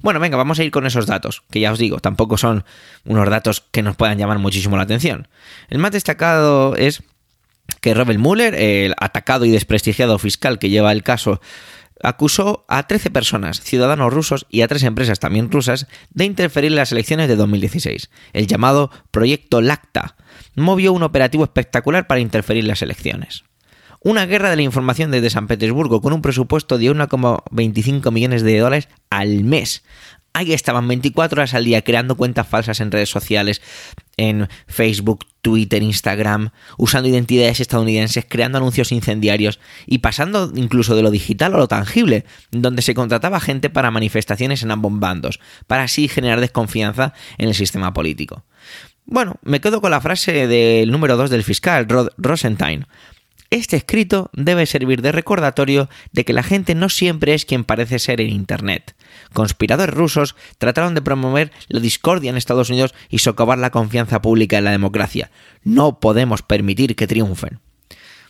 Bueno, 0.00 0.18
venga, 0.18 0.38
vamos 0.38 0.60
a 0.60 0.64
ir 0.64 0.70
con 0.70 0.86
esos 0.86 1.04
datos, 1.04 1.42
que 1.50 1.60
ya 1.60 1.72
os 1.72 1.78
digo, 1.78 1.98
tampoco 1.98 2.38
son 2.38 2.64
unos 3.04 3.28
datos 3.28 3.60
que 3.70 3.82
nos 3.82 3.96
puedan 3.96 4.16
llamar 4.16 4.38
muchísimo 4.38 4.78
la 4.78 4.84
atención. 4.84 5.28
El 5.68 5.76
más 5.76 5.90
destacado 5.90 6.74
es 6.74 7.02
que 7.82 7.92
Robert 7.92 8.18
Mueller, 8.18 8.54
el 8.54 8.94
atacado 8.98 9.44
y 9.44 9.50
desprestigiado 9.50 10.18
fiscal 10.18 10.58
que 10.58 10.70
lleva 10.70 10.90
el 10.92 11.02
caso 11.02 11.42
acusó 12.06 12.64
a 12.68 12.86
13 12.86 13.10
personas, 13.10 13.60
ciudadanos 13.60 14.12
rusos 14.12 14.46
y 14.48 14.60
a 14.60 14.68
tres 14.68 14.84
empresas 14.84 15.18
también 15.18 15.50
rusas, 15.50 15.88
de 16.10 16.24
interferir 16.24 16.70
en 16.70 16.76
las 16.76 16.92
elecciones 16.92 17.26
de 17.26 17.34
2016. 17.34 18.10
El 18.32 18.46
llamado 18.46 18.92
Proyecto 19.10 19.60
Lacta 19.60 20.14
movió 20.54 20.92
un 20.92 21.02
operativo 21.02 21.42
espectacular 21.42 22.06
para 22.06 22.20
interferir 22.20 22.62
en 22.62 22.68
las 22.68 22.82
elecciones. 22.82 23.42
Una 24.00 24.24
guerra 24.24 24.50
de 24.50 24.56
la 24.56 24.62
información 24.62 25.10
desde 25.10 25.30
San 25.30 25.48
Petersburgo 25.48 26.00
con 26.00 26.12
un 26.12 26.22
presupuesto 26.22 26.78
de 26.78 26.92
1,25 26.92 28.12
millones 28.12 28.42
de 28.42 28.60
dólares 28.60 28.88
al 29.10 29.42
mes, 29.42 29.82
ahí 30.32 30.52
estaban 30.52 30.86
24 30.86 31.40
horas 31.40 31.54
al 31.54 31.64
día 31.64 31.82
creando 31.82 32.16
cuentas 32.16 32.46
falsas 32.46 32.78
en 32.80 32.92
redes 32.92 33.10
sociales, 33.10 33.62
en 34.16 34.48
Facebook, 34.66 35.26
Twitter, 35.42 35.82
Instagram, 35.82 36.50
usando 36.78 37.08
identidades 37.08 37.60
estadounidenses, 37.60 38.24
creando 38.28 38.58
anuncios 38.58 38.92
incendiarios 38.92 39.60
y 39.86 39.98
pasando 39.98 40.50
incluso 40.54 40.96
de 40.96 41.02
lo 41.02 41.10
digital 41.10 41.54
a 41.54 41.58
lo 41.58 41.68
tangible, 41.68 42.24
donde 42.50 42.82
se 42.82 42.94
contrataba 42.94 43.40
gente 43.40 43.70
para 43.70 43.90
manifestaciones 43.90 44.62
en 44.62 44.70
ambos 44.70 44.98
bandos, 44.98 45.40
para 45.66 45.84
así 45.84 46.08
generar 46.08 46.40
desconfianza 46.40 47.12
en 47.38 47.48
el 47.48 47.54
sistema 47.54 47.92
político. 47.92 48.44
Bueno, 49.04 49.36
me 49.42 49.60
quedo 49.60 49.80
con 49.80 49.92
la 49.92 50.00
frase 50.00 50.48
del 50.48 50.90
número 50.90 51.16
2 51.16 51.30
del 51.30 51.44
fiscal, 51.44 51.88
Rod 51.88 52.08
Rosenstein. 52.16 52.86
Este 53.50 53.76
escrito 53.76 54.30
debe 54.32 54.66
servir 54.66 55.02
de 55.02 55.12
recordatorio 55.12 55.88
de 56.12 56.24
que 56.24 56.32
la 56.32 56.42
gente 56.42 56.74
no 56.74 56.88
siempre 56.88 57.34
es 57.34 57.44
quien 57.44 57.64
parece 57.64 57.98
ser 57.98 58.20
en 58.20 58.30
Internet. 58.30 58.96
Conspiradores 59.32 59.94
rusos 59.94 60.34
trataron 60.58 60.94
de 60.94 61.02
promover 61.02 61.52
la 61.68 61.80
discordia 61.80 62.30
en 62.30 62.36
Estados 62.36 62.70
Unidos 62.70 62.94
y 63.08 63.18
socavar 63.18 63.58
la 63.58 63.70
confianza 63.70 64.20
pública 64.20 64.58
en 64.58 64.64
la 64.64 64.72
democracia. 64.72 65.30
No 65.62 66.00
podemos 66.00 66.42
permitir 66.42 66.96
que 66.96 67.06
triunfen. 67.06 67.60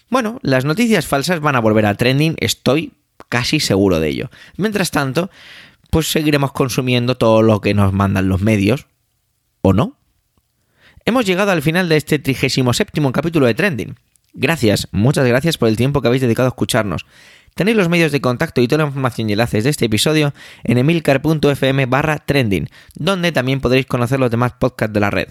Bueno, 0.08 0.38
las 0.42 0.64
noticias 0.64 1.06
falsas 1.06 1.40
van 1.40 1.56
a 1.56 1.60
volver 1.60 1.86
a 1.86 1.94
trending, 1.94 2.36
estoy 2.38 2.92
casi 3.28 3.60
seguro 3.60 4.00
de 4.00 4.08
ello. 4.08 4.30
Mientras 4.56 4.90
tanto, 4.90 5.30
pues 5.90 6.08
seguiremos 6.08 6.52
consumiendo 6.52 7.16
todo 7.16 7.42
lo 7.42 7.60
que 7.60 7.74
nos 7.74 7.92
mandan 7.92 8.28
los 8.28 8.42
medios. 8.42 8.86
¿O 9.62 9.72
no? 9.72 9.96
Hemos 11.04 11.24
llegado 11.24 11.50
al 11.50 11.62
final 11.62 11.88
de 11.88 11.96
este 11.96 12.18
37 12.18 13.00
capítulo 13.12 13.46
de 13.46 13.54
Trending. 13.54 13.96
Gracias, 14.38 14.86
muchas 14.92 15.26
gracias 15.26 15.56
por 15.56 15.68
el 15.68 15.78
tiempo 15.78 16.02
que 16.02 16.08
habéis 16.08 16.20
dedicado 16.20 16.46
a 16.46 16.50
escucharnos. 16.50 17.06
Tenéis 17.54 17.78
los 17.78 17.88
medios 17.88 18.12
de 18.12 18.20
contacto 18.20 18.60
y 18.60 18.68
toda 18.68 18.82
la 18.82 18.88
información 18.88 19.30
y 19.30 19.32
enlaces 19.32 19.64
de 19.64 19.70
este 19.70 19.86
episodio 19.86 20.34
en 20.62 20.76
emilcar.fm 20.76 21.86
barra 21.86 22.18
trending, 22.18 22.68
donde 22.94 23.32
también 23.32 23.62
podréis 23.62 23.86
conocer 23.86 24.20
los 24.20 24.30
demás 24.30 24.52
podcasts 24.60 24.92
de 24.92 25.00
la 25.00 25.10
red. 25.10 25.28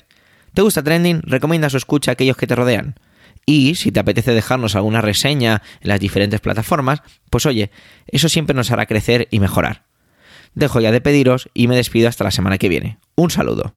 ¿Te 0.55 0.63
gusta 0.63 0.81
Trending? 0.81 1.21
Recomienda 1.21 1.69
su 1.69 1.77
escucha 1.77 2.11
a 2.11 2.13
aquellos 2.13 2.35
que 2.35 2.47
te 2.47 2.55
rodean. 2.55 2.95
Y 3.45 3.75
si 3.75 3.91
te 3.91 3.99
apetece 3.99 4.31
dejarnos 4.31 4.75
alguna 4.75 5.01
reseña 5.01 5.61
en 5.81 5.89
las 5.89 5.99
diferentes 5.99 6.39
plataformas, 6.39 7.03
pues 7.29 7.45
oye, 7.45 7.69
eso 8.07 8.27
siempre 8.27 8.55
nos 8.55 8.71
hará 8.71 8.87
crecer 8.87 9.27
y 9.29 9.39
mejorar. 9.39 9.83
Dejo 10.55 10.79
ya 10.79 10.91
de 10.91 11.01
pediros 11.01 11.49
y 11.53 11.67
me 11.67 11.75
despido 11.75 12.09
hasta 12.09 12.23
la 12.23 12.31
semana 12.31 12.57
que 12.57 12.69
viene. 12.69 12.97
Un 13.15 13.29
saludo. 13.29 13.75